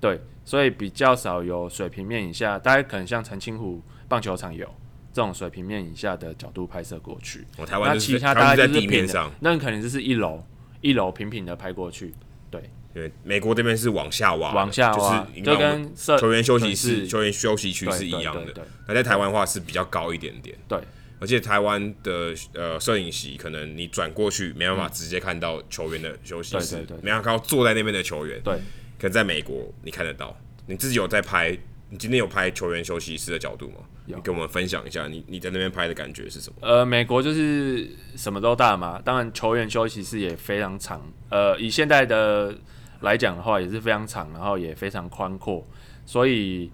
[0.00, 4.66] 对，所以比较少有水平面以下，大概可能像澄清湖棒球场有
[5.12, 7.46] 这种水平面以下的角度拍摄过去。
[7.56, 10.44] 我台湾那其他大概就是平的，那可能就是一楼
[10.80, 12.14] 一楼平平的拍过去，
[12.50, 12.70] 对。
[12.94, 18.66] 对，美国这边是往下挖，往下挖，就是就跟球员休息室、球员休息区是一样的。
[18.88, 20.80] 那在台湾的话是比较高一点点，对。
[21.20, 28.40] 而且台湾的呃摄影席，可能你转过去没办法直接看到球员的休息室，没办法看到坐在那边的球员。
[28.42, 28.54] 对，
[28.98, 30.36] 可能在美国你看得到。
[30.66, 31.58] 你自己有在拍？
[31.90, 33.76] 你今天有拍球员休息室的角度吗？
[34.06, 36.56] 有，你跟我们分享一下你你在那边拍的感觉是什么？
[36.60, 41.00] 呃，美国就是什么都大嘛，当然球员休息室也非常长。
[41.30, 42.54] 呃，以现在的
[43.00, 45.66] 来讲的话，也是非常长，然后也非常宽阔。
[46.04, 46.70] 所以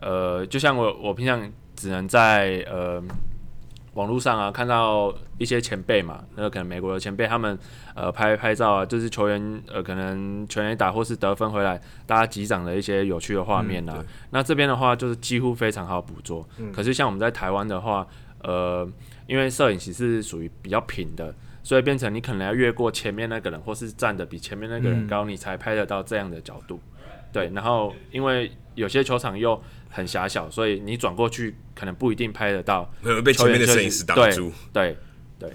[0.00, 3.02] 呃，就像我我平常只能在呃。
[3.98, 7.58] 网络上啊，看到一些前辈嘛，那个可能美国的前辈他们
[7.96, 13.98] 呃拍拍照啊，就是球员呃可能全员打或是得分回来，大家击掌的一些有趣的画面呐、啊。
[13.98, 16.48] 嗯、那这边的话就是几乎非常好捕捉。
[16.58, 18.06] 嗯、可是像我们在台湾的话，
[18.44, 18.88] 呃，
[19.26, 21.34] 因为摄影机是属于比较平的，
[21.64, 26.78] 所以变成你可能要越过前面那个人，或是站的比前面那个人高，嗯、你才拍得到这样的角度。
[27.32, 32.92] 对，然后因为有些球场又很狭小，所以你转过去可能不一定拍得到，
[33.24, 34.52] 被前面的摄影师挡住。
[34.72, 34.96] 对
[35.38, 35.52] 对，对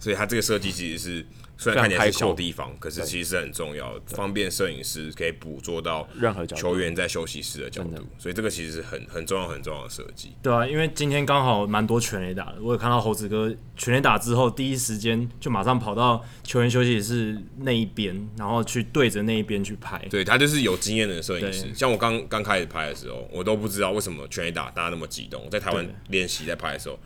[0.00, 1.26] 所以他这个设计其实是。
[1.58, 10.36] 虽然看起来是小地方，可是其实是很重要的，方便摄影师可以捕捉到任何球员在休息室的角度，所以这个其实是很很重要很重要的设计。
[10.40, 19.98] 对啊，因为今天刚好蛮多全垒打的，我有看到猴子哥全垒打之后，第一时间就马上跑到球员休息室那一边，然后去对着那一边去拍。
[20.08, 26.96] 对，他就是有经验的摄影师，像我刚刚开始拍的时候，我都不知道为什么全垒打大家那么激动，在台湾练习在拍的时候。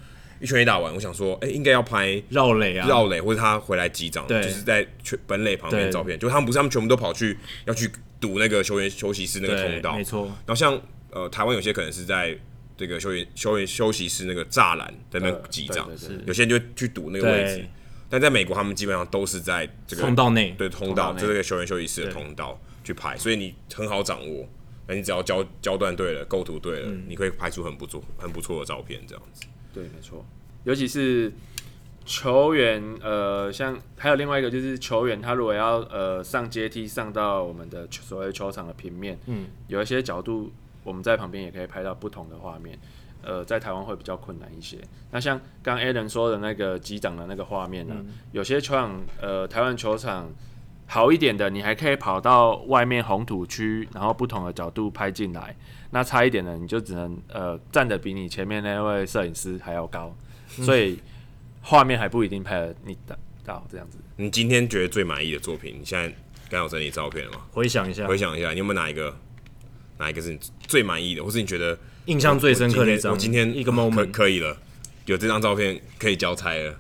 [0.43, 6.19] 一圈一打完，我想说，哎、欸，应该要拍绕垒啊，绕垒或者他回来击掌，对就是在全本垒旁边的照片。
[6.19, 7.89] 就他们不是，他们全部都跑去要去
[8.21, 10.25] 堵那个球员休息室那个通道，没错。
[10.25, 10.79] 然后像
[11.11, 12.37] 呃台湾有些可能是在
[12.77, 15.89] 这个球员球员休息室那个栅栏在那边击掌，
[16.27, 17.65] 有些人就去堵那个位置。
[18.11, 24.47] 但在美国，他们基本上都是在这个通道内，对通道，就这个球员休息室的通道去拍，所以你很好掌握。
[24.89, 29.45] 那你只要焦焦段对了，构图对了，嗯、你可以拍出很不错很不错的照片，这样子。
[29.73, 30.25] 对，没错，
[30.65, 31.33] 尤其是
[32.05, 40.53] 球员，呃，像还有另外一个就是球员，他如果要呃上阶梯上到我们的所谓球场的平面，嗯，有一些角度
[40.85, 42.79] 我们在旁边也可以拍到不同的画面，
[43.23, 44.79] 呃，在台湾会比较困难一些。
[45.13, 50.29] 那像刚 Alan 说的那个机长的那个画面呢，嗯、有些球场，呃，台湾球场
[50.93, 55.57] 好一点的，你还可以跑到外面红土区，然后不同的角度拍进来。
[55.91, 60.15] 那差一点的，你就只能呃站得比你前面那位摄影师还要高，
[60.59, 60.99] 嗯、所以
[61.63, 63.97] 画面还不一定拍得你的到这样子。
[64.17, 66.15] 你今天觉得最满意的作品，你现在
[66.51, 67.39] 刚有整理照片了吗？
[67.53, 69.17] 回想一下，回想一下，你有没有哪一个
[69.97, 73.13] 哪一个是你最满意的，或是你觉得印象最深刻的一张？
[73.13, 74.55] 我今天一个 moment 可可以了，
[75.07, 76.77] 有这张照片可以交差了。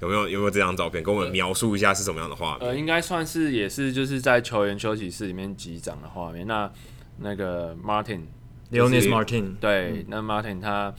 [0.00, 1.02] 有没有有没有这张照片？
[1.02, 2.68] 跟我们描述一下是什么样的画面？
[2.68, 6.46] 呃，应该算是也是就是在球员休息室里面击掌的画面。
[6.46, 6.70] 那
[7.18, 8.22] 那个 Martin
[8.72, 10.94] Leonis Martin，对，嗯、那 Martin 他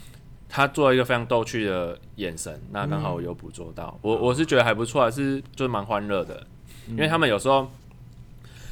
[0.47, 3.97] 他做了一个非常逗趣的眼神，那刚好我有捕捉到。
[3.97, 6.45] 嗯、我我是觉得还不错，还是就是蛮欢乐的，
[6.89, 7.69] 因为他们有时候。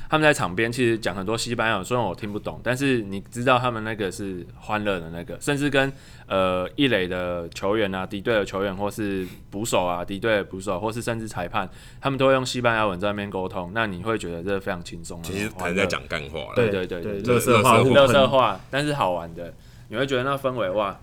[0.09, 5.93] 他们在场边其实讲很多西班牙语，虽然我听不懂，但是你知道他们那个是欢乐的那个，甚至跟
[6.25, 11.69] 呃一垒的球员啊、敌对的球员，或是捕手啊、敌对的捕手，或是甚至裁判，
[12.01, 13.69] 他们都会用西班牙文在那边沟通。
[13.71, 15.21] 那你会觉得这非常轻松。
[15.21, 16.53] 其实可能在讲干话。
[16.55, 19.53] 对对对对，乐色话，乐色话，但是好玩的，
[19.89, 20.99] 你会觉得那氛围哇。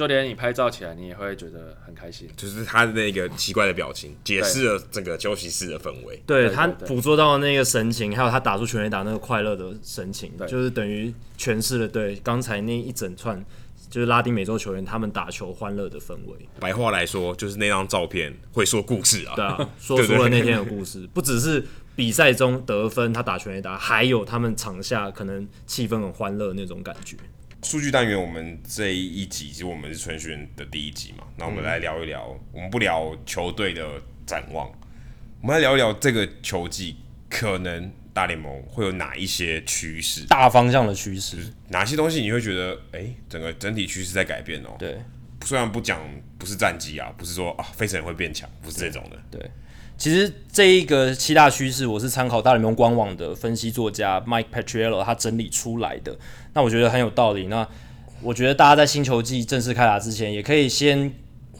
[0.00, 2.26] 就连你拍照起来，你也会觉得很开心。
[2.34, 6.22] 就是他的那个奇怪的表情，解释了整个休息室的氛围。
[6.26, 13.44] 对，他捕捉到的那个神情，还有他打出全垒打那个快乐的神情，就是等于诠释了对刚才那一整串
[13.90, 16.48] 就是拉丁美洲球员他们打球欢乐的氛围。
[16.58, 19.34] 白话来说，就是那张照片会说故事啊。
[19.36, 21.62] 对啊， 说出了那天的故事，不只是
[21.94, 27.18] 比赛中得分，他打全垒打，还有他们场下可能气氛很欢乐那种感觉。
[27.62, 34.66] 数据单元，我们这一集其实我们是春训的第一集嘛，那我们来聊一聊，嗯、我们不聊球队的展望，
[35.42, 36.96] 我们来聊一聊这个球季
[37.28, 44.74] 可能大联盟会有哪一些趋势，大方向的趋势，哪些东西你会觉得，哎、欸，整个整体趋势在改变哦。
[44.78, 44.98] 对，
[45.44, 46.00] 虽然不讲
[46.38, 49.18] 不是战绩啊，不是说啊费城人会变强，不是这种的。
[49.30, 49.40] 对。
[49.40, 49.50] 对
[50.00, 56.16] 其实这一个七大趋势，我是参考大联盟官网的分析作家 Mike Petriello 他整理出来的。
[56.54, 57.48] 那我觉得很有道理。
[57.48, 57.68] 那
[58.22, 61.12] 我觉得大家在新球季正式开打之前，也可以先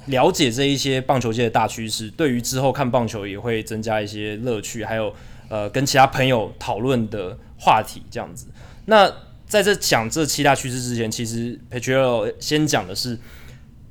[0.07, 5.15] 了解这一些棒球界的大趋势，对于之后看棒球也会增加一些乐趣，还有
[5.51, 8.47] 呃跟其他朋友讨论的话题这样子。
[8.87, 9.07] 那
[9.47, 13.19] 在这讲这七大趋势之前，其实 Petriello 先讲的是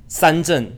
[0.08, 0.72] 三振。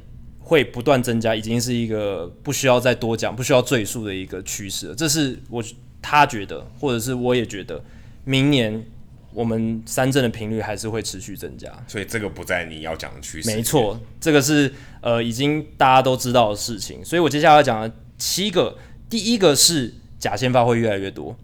[0.53, 4.95] 会不断增加，已经是一个不需要再多讲、不需要赘述的一个趋势了。
[4.95, 5.65] 这是我
[6.03, 7.83] 他觉得，或者是我也觉得，
[8.25, 8.85] 明年
[9.33, 11.73] 我们三振的频率还是会持续增加。
[11.89, 13.49] 所以这个不在你要讲的趋势。
[13.49, 17.03] 没错，这个是呃已经大家都知道的事情。
[17.03, 18.77] 所以我接下来要讲的七个，
[19.09, 21.35] 第一个是假先发会越来越多。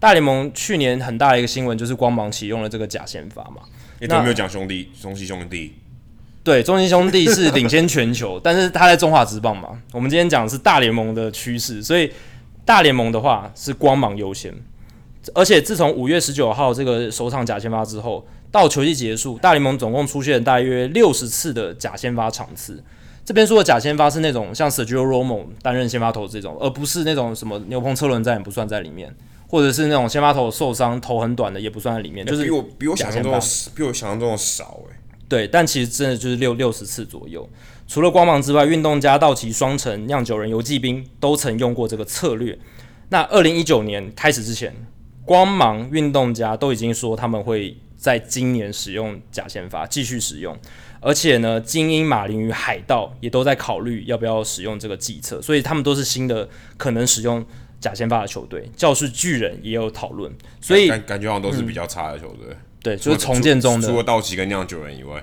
[0.00, 3.60] 大联盟去年很大的一个新闻就是光芒启用了这个假先发嘛。
[4.00, 4.88] 你怎么没有讲兄弟？
[4.98, 5.74] 中西兄弟。
[6.46, 9.70] 对，中信兄弟是领先全球， 但是他在中华职棒嘛。
[9.90, 12.08] 我们今天讲的是大联盟的趋势，所以
[12.64, 14.54] 大联盟的话是光芒优先。
[15.34, 22.80] 而且自从五月十九号这个首场假先发之后，到球季结束，大联盟总共出现大约六十次的假先发场次。
[23.24, 29.12] 这边说的假先发是那种像 Sergio Romo 担任先发投这种，而不是那种什么牛棚车轮战也不算在里面，
[29.48, 32.24] 或者是那种先发投受伤头很短的也不算在里面。
[32.24, 33.40] 就是比我比我想象中的
[33.74, 35.00] 比我想象中的少诶、欸。
[35.28, 37.48] 对，但其实真的就是六六十次左右。
[37.88, 42.58] 除了光芒之外，运动家、道奇、双城、酿酒人、游骑兵都曾用过这个策略。
[43.08, 44.74] 那二零一九年开始之前，
[45.24, 50.56] 光芒、运动家都已经说他们会在今年使用假先发，继续使用。
[51.00, 57.44] 而且呢，精英、马林鱼、海盗也都在考虑要不要使用这个计策，所以他们都是新的可能使用
[57.78, 58.68] 假先发的球队。
[58.74, 62.56] 教士巨人也有讨论，所以感觉好像都是比较差的球队。
[62.86, 65.20] 对，就是重建中的，除了道奇跟酿酒人以外，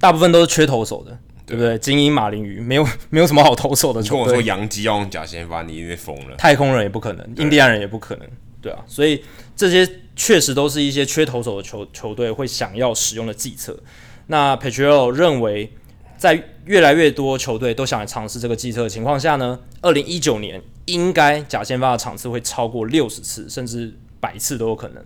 [0.00, 1.78] 大部分都是缺投手的，对，对不对？
[1.78, 4.24] 精英、马林鱼没有没有什么好投手的球队。
[4.24, 6.34] 跟我说洋基要用假先发，你已经疯了。
[6.36, 8.28] 太空人也不可能，印第安人也不可能，
[8.60, 8.80] 对啊。
[8.88, 9.22] 所以
[9.54, 13.78] 这些确实都是一些缺投手的球球队会想要使用的计策。
[14.26, 15.72] 那 Petriello 认为，
[16.16, 25.04] 在越来越多球队都想来尝试这个计策的情况下呢，二零一九年应该假先发的场次会超过六十次，甚至百次都有可能。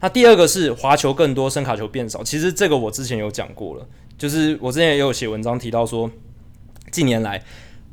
[0.00, 2.22] 那第二个是滑球更多，声卡球变少。
[2.22, 3.88] 其实这个我之前有讲过了，
[4.18, 6.10] 就是我之前也有写文章提到说，
[6.90, 7.42] 近年来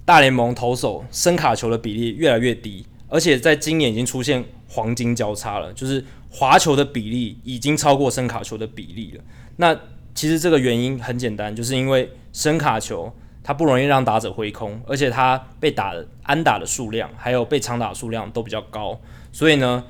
[0.03, 9.23] 大联盟投手声卡球的比例越来越低，而且在今年已经出现黄金交叉了，就是滑球的比例已经超过声卡球的比例了。
[9.55, 9.73] 那
[10.13, 13.09] 其实这个原因很简单，就是因为声卡球
[13.41, 18.99] 它不容易让打者挥空，而且它被打的安打的数量还有被长打数量都比较高，
[19.31, 19.81] 所以呢。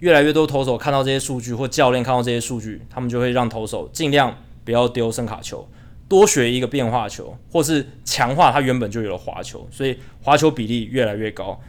[0.00, 5.66] 越来越多投手看到这些数据，或教练看到这些数据，他们就会让投手尽量不要丢伸卡球，
[6.08, 11.60] 多学一个变化球，或是强化他原本就有的滑球，所以滑球比例越来越高。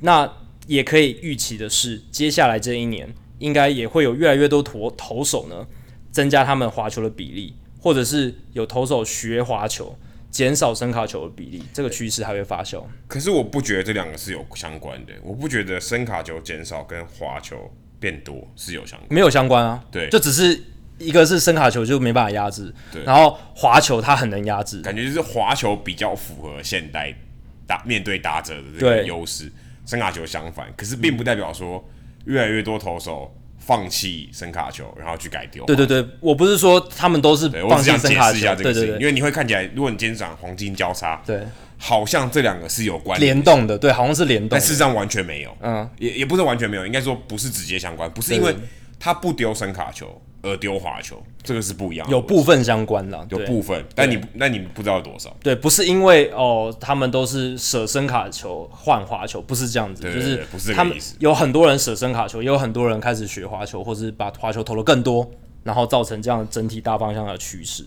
[0.00, 0.30] 那
[0.66, 5.66] 也可以预期的是，接下来这一年应该也会有越来越多投投手呢，
[6.10, 9.98] 增加他们滑球的比例，或者是有投手学滑球，
[10.30, 12.84] 减少声卡球的比例，这个趋势还会发酵。
[13.06, 19.82] 可是我不觉得这两个是有相关的，我不觉得声卡球减少跟滑球变多是有相关，没有相关啊。
[19.90, 20.60] 对，就只是
[20.98, 27.14] 一个是声卡球就没办法压制，对，然后滑球它很能压制，感觉就是滑球比较符合现代
[27.66, 29.50] 打面对打者的这个优势，
[29.86, 31.82] 声卡球相反，可是并不代表说
[32.26, 33.34] 越来越多投手。
[33.68, 35.62] 放弃声卡球，然后去改丢。
[35.66, 41.42] 对对对，我不是说他们都是放弃伸卡球，这个对对对，因为你会看起来，如果你今天讲黄金交叉，对，
[41.76, 45.54] 好像这两个是有关联动的，对，好像是联动，但事实上完全没有。
[45.60, 48.56] 嗯，也也不是完全没有，应该说不是直接相关，不是因为
[48.98, 50.18] 他不丢声卡球。
[50.40, 55.36] 而丢滑球，这个是不一样的，有部分相关的，有部分，但你那你不知道多少？
[55.42, 65.28] 对，不是因为哦，他们都是舍身卡球换滑球，不是这样子，对对对，就是他们有很多人舍身卡球，也有很多人开始学滑球，或是把滑球投的更多，
[65.64, 67.84] 然后造成这样整体大方向的趋势。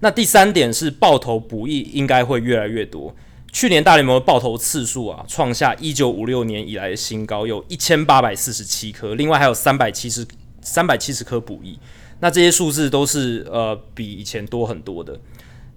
[0.00, 3.12] 那第三点是爆头不易应该会越来越多。
[3.50, 10.24] 去年大联盟的爆头次数啊，创下一九五六年以来的新高，有一千八百四十七颗，另外还有三百七十。
[10.68, 11.78] 三百七十颗补益，
[12.20, 15.18] 那这些数字都是呃比以前多很多的，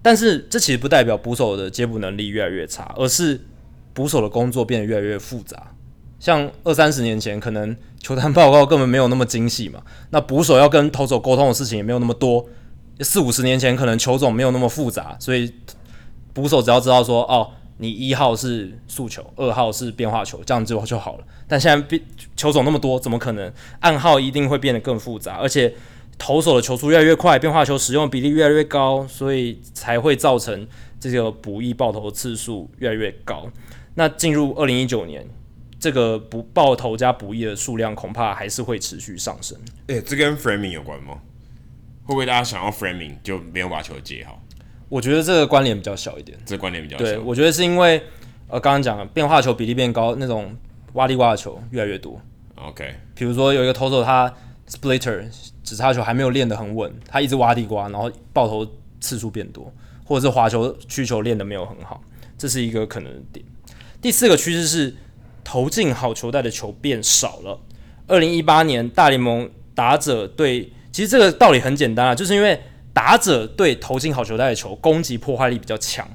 [0.02, 3.40] 但是这其实不代表捕手的接捕能力越来越差，而是
[3.94, 5.72] 捕手的工作变得越来越复杂。
[6.20, 12.46] 像二三十年前，可能球探报告根本没有那么精细嘛，那捕手要跟投手沟通的事情也没有那么多。
[13.00, 15.52] 四五十年前，可能球种没有那么复杂，所以
[16.32, 17.50] 捕手只要知道说哦。
[17.78, 21.24] 你一号是速球，二号是变化球，这样就就好了。
[21.48, 22.00] 但现在变
[22.36, 23.52] 球种那么多，怎么可能？
[23.80, 25.74] 暗号一定会变得更复杂，而且
[26.18, 30.66] 投手的球速越来越快，变化球使用比例越来越高，所以才会造成
[31.00, 33.50] 这个补益爆头的次数越来越高。
[33.94, 35.26] 那进入二零一九年，
[35.80, 39.58] 这个补爆头加补役的数量恐怕还是会持续上升。
[39.88, 41.14] 诶、这跟 framing 有关吗？
[42.04, 44.40] 会不会大家想要 framing 就没有把球接好？
[44.92, 46.38] 我觉得这个关联比较小一点。
[46.44, 47.04] 这个关联比较小。
[47.04, 47.96] 对，我觉得是因为
[48.48, 50.54] 呃，刚刚讲了变化球比例变高，那种
[50.92, 52.20] 挖地瓜的球越来越多。
[52.56, 52.94] OK。
[53.14, 54.30] 比如说有一个投手，他
[54.68, 55.24] splitter
[55.64, 58.70] 指叉球还没有练得很稳，他一直挖地瓜，然后爆头
[59.00, 59.72] 次数变多，
[60.04, 62.02] 或者是滑球曲球练得没有很好，
[62.36, 63.42] 这是一个可能的点。
[64.02, 64.94] 第四个趋势是
[65.42, 67.58] 投进好球带的球变少了。
[68.08, 72.60] 二零一八年大联盟打者对，其实这个道理很简单啊，就是因为。
[72.94, 76.06] 打者对投进好球带的球攻击破坏力比较强，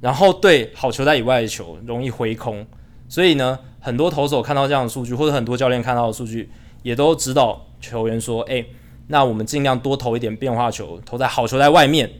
[0.00, 2.66] 然后对好球带以外的球容易挥空，
[3.08, 6.50] 所以呢，很多投手看到这样的数据，或者很多教练看到的数据，
[6.82, 8.66] 也都指导球员说：“诶，
[9.08, 12.10] 那我们尽量多投一点变化球，投在好球带外面，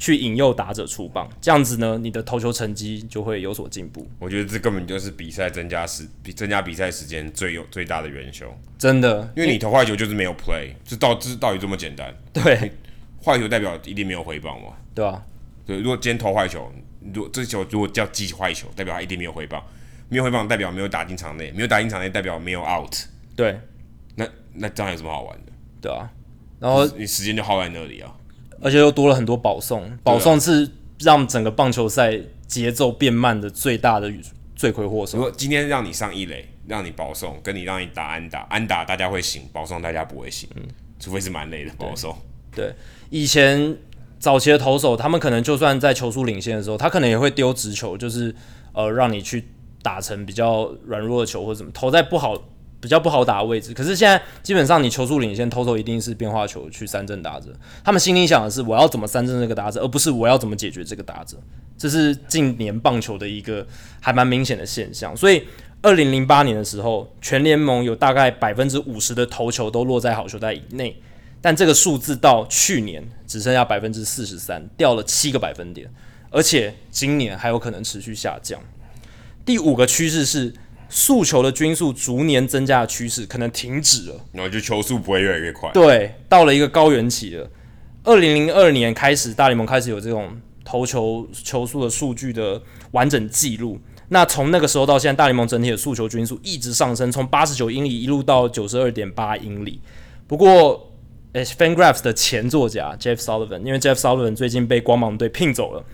[0.00, 8.52] 去引诱打者出棒，这样子呢，你的投球成绩就会有所进步。”我觉得这根本就是比赛增加时比增加比赛时间最有最大的元凶。
[8.76, 12.12] 真的，因为你投坏球就是没有 play，这到这到底这么简单。
[12.32, 12.72] 对。
[13.22, 14.68] 坏球代表一定没有回棒嘛？
[14.94, 15.22] 对啊，
[15.66, 16.72] 对，如果今天投坏球，
[17.12, 19.62] 如果这球如果叫击坏球，代表他一定没有回棒，
[20.08, 22.94] 没有回棒代表没有打进场内，没有打进场内代表没有 out。
[23.36, 23.60] 对，
[24.14, 25.52] 那那这样有什么好玩的？
[25.82, 26.10] 对啊，
[26.58, 28.10] 然后你时间就耗在那里啊，
[28.60, 30.68] 而且又多了很多保送，保送是
[31.00, 34.12] 让整个棒球赛节奏变慢的最大的
[34.54, 35.18] 罪魁祸首。
[35.18, 40.62] 如果今天让你上一垒，让你保送，跟你让你打安打，安打大家会醒，保送大家不会醒，嗯，
[40.98, 42.14] 除非是蛮累的保送。
[42.54, 42.74] 对，
[43.08, 43.76] 以前
[44.18, 48.34] 早期的投手，他们可能就算在球速领先的时候，他可能也会丢直球，就是
[48.72, 49.48] 呃让你去
[49.82, 52.36] 打成比较软弱的球或者怎么投在不好
[52.80, 53.74] 比较不好打的位置。
[53.74, 57.52] 可是现在基本上你球速领先，投手一定是变化球去三振打者。
[57.84, 61.36] 他们心里想的是我要怎么三振这个打者，而不是我要怎么解决这个打者。
[61.76, 63.66] 这是近年棒球的一个
[64.00, 65.16] 还蛮明显的现象。
[65.16, 65.44] 所以
[65.82, 71.00] 二零零八年的时候，全联盟有大概百分之五十的投球都落在好球带以内。
[71.42, 75.90] 但这个数字到去年只剩下百分之四十三，掉了七个百分点，
[76.28, 78.60] 而且今年还有可能持续下降。
[79.46, 80.52] 第五个趋势是
[80.90, 85.70] 速球的均速逐年增加的趋势可能停止了，然后就球速不会越来越快。
[85.72, 87.48] 对，到了一个高原期了。
[88.02, 90.28] 二零零二年开始，大联盟开始有这种
[90.64, 92.60] 投球球速的数据的
[92.90, 93.78] 完整记录。
[94.08, 99.80] 那从那个时候到现在，大联盟整体的诉求均速一直上升，从八十九英里一路到九十二点八英里。
[100.26, 100.92] 不过，
[101.34, 105.84] 诶，Fangraphs 的前作家 Jeff Sullivan，因为 Jeff Sullivan 最近被光芒队聘走了，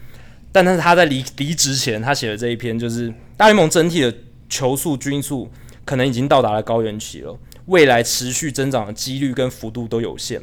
[0.51, 4.15] 但是他在离离职前，他写的这一篇就是大联盟整体的
[4.49, 5.51] 球速均速
[5.85, 10.43] 可能已经到达了高原期了，未来持续增长的几率跟幅度都有限。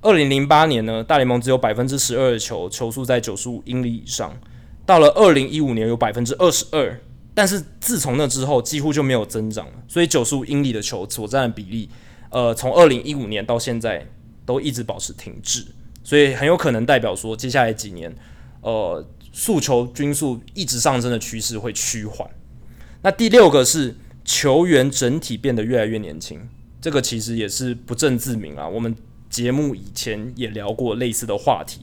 [0.00, 4.36] 二零零八年呢，大联盟只有百分之十二的球球速在九十五英里以上，
[4.84, 7.00] 到了二零一五年有百分之二十二，
[7.32, 11.88] 但是自从那之后几乎就没有增长了，所以九十五英里的球所占的比例。
[12.30, 14.06] 呃，从二零一五年到现在
[14.44, 15.64] 都一直保持停滞，
[16.02, 18.14] 所以很有可能代表说，接下来几年，
[18.60, 22.28] 呃诉求均速一直上升的趋势会趋缓。
[23.04, 23.94] 那第六个是
[24.24, 26.40] 球员整体变得越来越年轻，
[26.80, 28.66] 这个其实也是不证自明啊。
[28.66, 28.96] 我们
[29.28, 31.82] 节目以前也聊过类似的话题。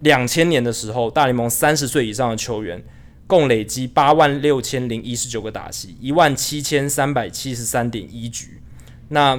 [0.00, 2.82] 两千年的时候，大联盟三十岁以上的球员
[3.26, 8.62] 共累积八万六千零一十九个打席，一万七千三百七十三点一局。
[9.10, 9.38] 那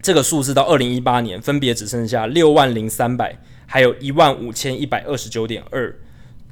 [0.00, 3.36] 这个数字到二零一八年，分别只剩下六万零三百，
[3.66, 5.98] 还有一万五千一百二十九点二，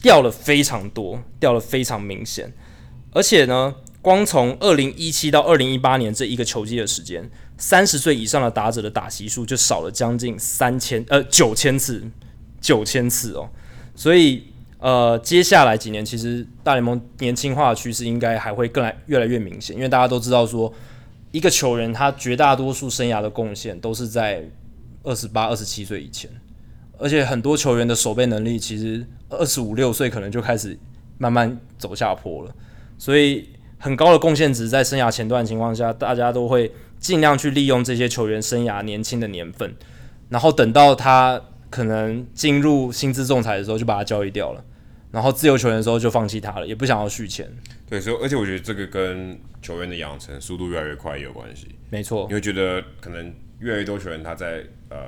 [0.03, 2.53] 掉了非常多，掉了非常明显。
[3.13, 12.03] 而且呢，光从二零一七到二零一八年这一个球季的时间，三十岁以上的打者的打席数就少了将近三千呃九千次，
[12.61, 13.49] 九千次哦。
[13.95, 14.45] 所以
[14.79, 20.73] 呃，接下来几年其实大联盟年轻化的趋势应该还会更来越来越明显，因为大家都知道说，
[21.31, 24.43] 一个球员他绝大多数生涯的贡献都是在
[25.03, 26.31] 二十八、二十七岁以前，
[26.99, 30.79] 而且很多球员的守备能力其实二十五六岁可能就开始
[31.19, 32.55] 慢慢走下坡了。
[33.03, 33.49] 所以
[33.79, 39.75] 很高的贡献值在生涯前段的情况下，大家都会尽量去利用这些球员生涯年轻的年份，
[40.29, 44.65] 然后等到他可能进入薪资仲裁的时候，就把他交易掉了，
[45.11, 47.51] 然后自由球员的时候就放弃他了，也不想要续签。
[47.91, 51.67] 对，所以而且我觉得这个跟球员的养成速度越来越快也有关系。
[51.91, 54.99] 没错，你会觉得可能越来越多球员他在呃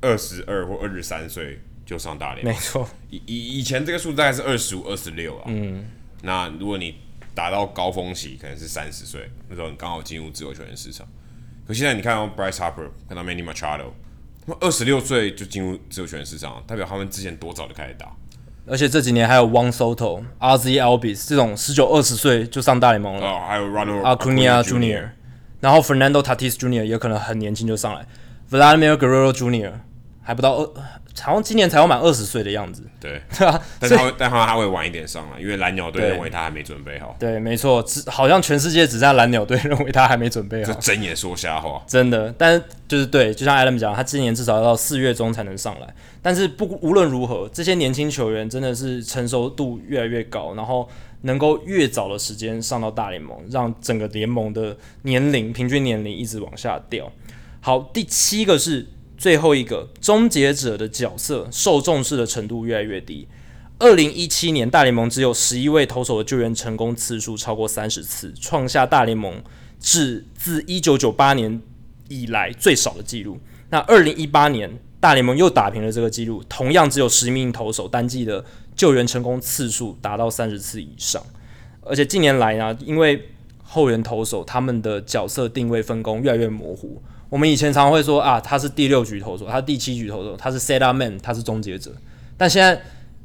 [0.00, 2.46] 二十二或二十三岁就上大连。
[2.46, 5.46] 没错，以以以前这个数字大概是二十五、二十六啊。
[5.48, 5.84] 嗯，
[6.22, 6.94] 那如果你
[7.34, 11.06] 达到高峰期可能是三十岁，那时候你刚好进入自由球员市场。
[11.66, 13.90] 可现在你看到 Bryce Harper，看到 Manny Machado，
[14.46, 18.12] 他们二十六岁就进入自由球员市场，代表他们之前多早就开始打。
[18.66, 23.26] 而且这几年还有 Juan Soto、Ozzie Albies 这种十九二十岁就上大联盟了。
[23.26, 25.08] 哦，还有 Ronald Acuna Jr.，
[25.60, 26.84] 然后 Fernando Tatis Jr.
[26.84, 28.06] 也可能很年轻就上来
[28.50, 29.72] ，Vladimir Guerrero Jr.
[30.22, 30.70] 还不到二。
[31.22, 37.14] 好像今年才要满二十岁的样子，对， 对啊，但是他会，但他他会晚一点上来，因为蓝鸟队认为他还没准备好。
[37.20, 41.80] 对，没错，只好像全世界只在蓝鸟队认为他还没准备好，就睁眼说瞎话。
[41.86, 45.94] 真的，但是就是对，就像 Adam 讲，他今年至少要到四月中才能上来。
[46.20, 50.88] 但是不无论如何，这些年轻球员真的是成熟度越来越高，然后
[51.22, 57.10] 能够越早的时间上到大联盟，让整个联盟的年龄平均年龄一直往下掉。
[57.60, 58.88] 好，第七个是。
[59.16, 63.26] 最后一个终结者的角色受重视的程度越来越低。
[63.78, 69.42] 二零一七年，大联盟只有十一位投手的救援成功次数超过三十次，创下大联盟
[69.78, 71.60] 自自一九九八年
[72.08, 73.40] 以来最少的纪录。
[73.70, 78.44] 那二零一八年，大联盟又打平了这个纪录，同样只有十名投手单季的
[78.76, 81.20] 救援成功次数达到三十次以上。
[81.82, 83.30] 而且近年来呢，因为
[83.62, 87.02] 后援投手他们的角色定位分工越来越模糊。
[87.34, 91.90] 我们以前常会说啊，他是第六局投手，他是第七局投手，他是 setup man，他是终结者。
[92.36, 92.80] 但现在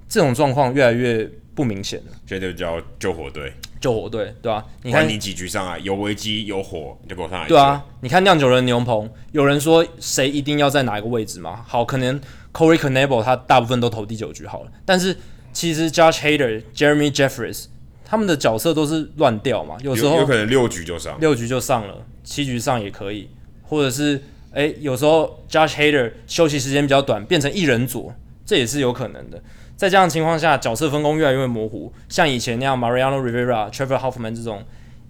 [0.08, 2.14] 这种状况越来越不明显了。
[2.26, 4.66] 现在就叫救火队，救火队，对吧、啊？
[4.82, 7.48] 你看你几局上来有危机有火，你就给我上来。
[7.48, 11.64] 对啊，你看酿酒人牛棚，有人说谁一定要在哪一个位置吗？
[11.68, 12.20] 好，可能
[12.52, 15.16] Corey Knebel 他大部分都投第九局好了，但是
[15.54, 17.66] 其实 Josh Hader、Jeremy Jeffress
[18.04, 21.94] 他们的角色都是乱掉嘛，有时候有，有可能六局就上，六局就上了，
[22.24, 23.30] 七局上也可以。
[23.70, 28.12] 或者是诶，有时候 Judge Hader 休息时间比较短，变成一人组，
[28.44, 29.42] 这也是有可能的。
[29.78, 34.64] 在这样的情况下，角色分工越来越模糊，像以前那样 Mariano Rivera、Trevor Hoffman 这种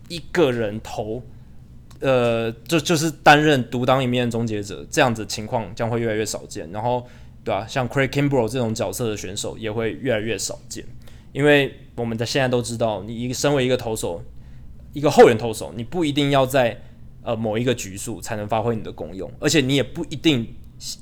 [0.09, 1.23] 一个人投，
[2.01, 6.69] 呃，就就是担任独当一面终结者，这样子情况将会越来越少见。
[6.73, 7.07] 然后，
[7.45, 10.83] 对吧、像 Craig Kimbrel 这种角色的选手也会越来越少见，
[11.31, 14.21] 因为我们在现在都知道，你一个身为一个投手，
[14.91, 16.81] 一个后援投手，你不一定要在。
[17.21, 20.55] 呃，某一个局数才能发挥你的功用，而且你也不一定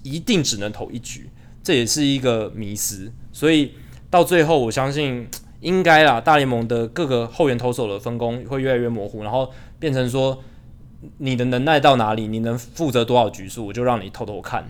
[0.03, 1.30] 一定只能投一局，
[1.63, 3.11] 这也是一个迷思。
[3.32, 3.74] 所以
[4.09, 5.28] 到最后，我相信
[5.61, 10.43] 应该啦，大联盟的各个后援投手的分工会越来越模糊，然后变成说
[11.20, 14.68] 你的能耐到哪里，你能负责多少局数，我就让你偷偷看。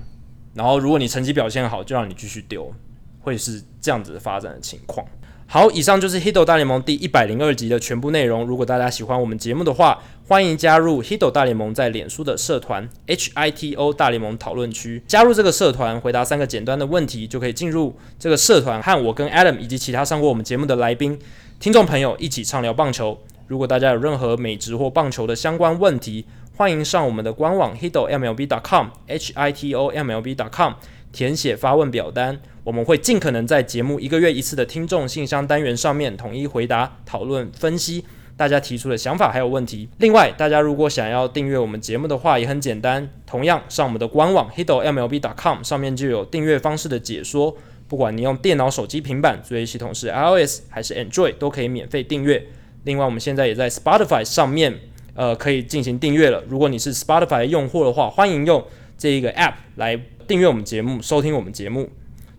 [0.53, 2.73] 然后如果你成绩表现好，就让你继续丢，
[3.19, 5.05] 会是这样子的发展的情况。
[5.45, 8.45] 好，以上就是 Hito 大联盟第一百零二集的全部内容。
[8.45, 15.01] 如果大家喜欢我们节目的话，欢迎加入 Hito 大联盟在脸书的社团 HITO 大联盟讨论区。
[15.07, 21.17] 加入这个社团，回答三个简单的问题，就可以进入这个社团，和我跟 Adam 以及其他上过我们节目的来宾、
[21.61, 23.17] 听众朋友一起畅聊棒球。
[23.47, 26.25] 如果大家有任何美职或棒球的相关问题，
[26.57, 30.73] 欢迎上我们的官网 hitomlb.com HITOMLB.com
[31.13, 32.37] 填写发问表单。
[32.65, 38.03] 我们会尽可能在节目一个月一次的听众信箱单元上面统一回答、讨论、分析
[38.37, 39.89] 大家提出的想法还有问题。
[39.97, 47.57] 另外，大家如果想要订阅我们节目的话，也很简单，同样上我们的官网 hitomlb.com 上面就有订阅方式的解说。
[47.89, 52.45] 不管你用电脑、手机、平板，作业系统是 iOS 还是 Android，都可以免费订阅。
[52.83, 54.73] 另外，我们现在也在 Spotify 上面，
[55.15, 56.43] 呃，可以进行订阅了。
[56.47, 58.63] 如果你是 Spotify 用户的话，欢迎用
[58.97, 61.89] 这一个 App 来订阅我们节目，收听我们节目。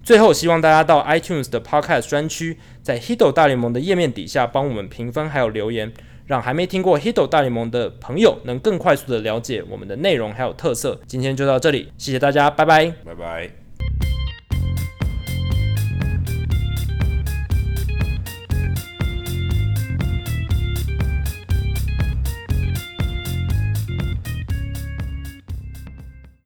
[0.09, 5.93] 最后，希望大家到 iTunes 的 Podcast 专区，在 Hito 大联盟的页面底下帮我们评分还有留言，
[6.25, 10.99] 让还没听过 Hito 大联盟的朋友能更快速的了解我们的内容还有特色。
[11.07, 13.68] 今天就到这里，谢谢大家，拜拜，拜拜。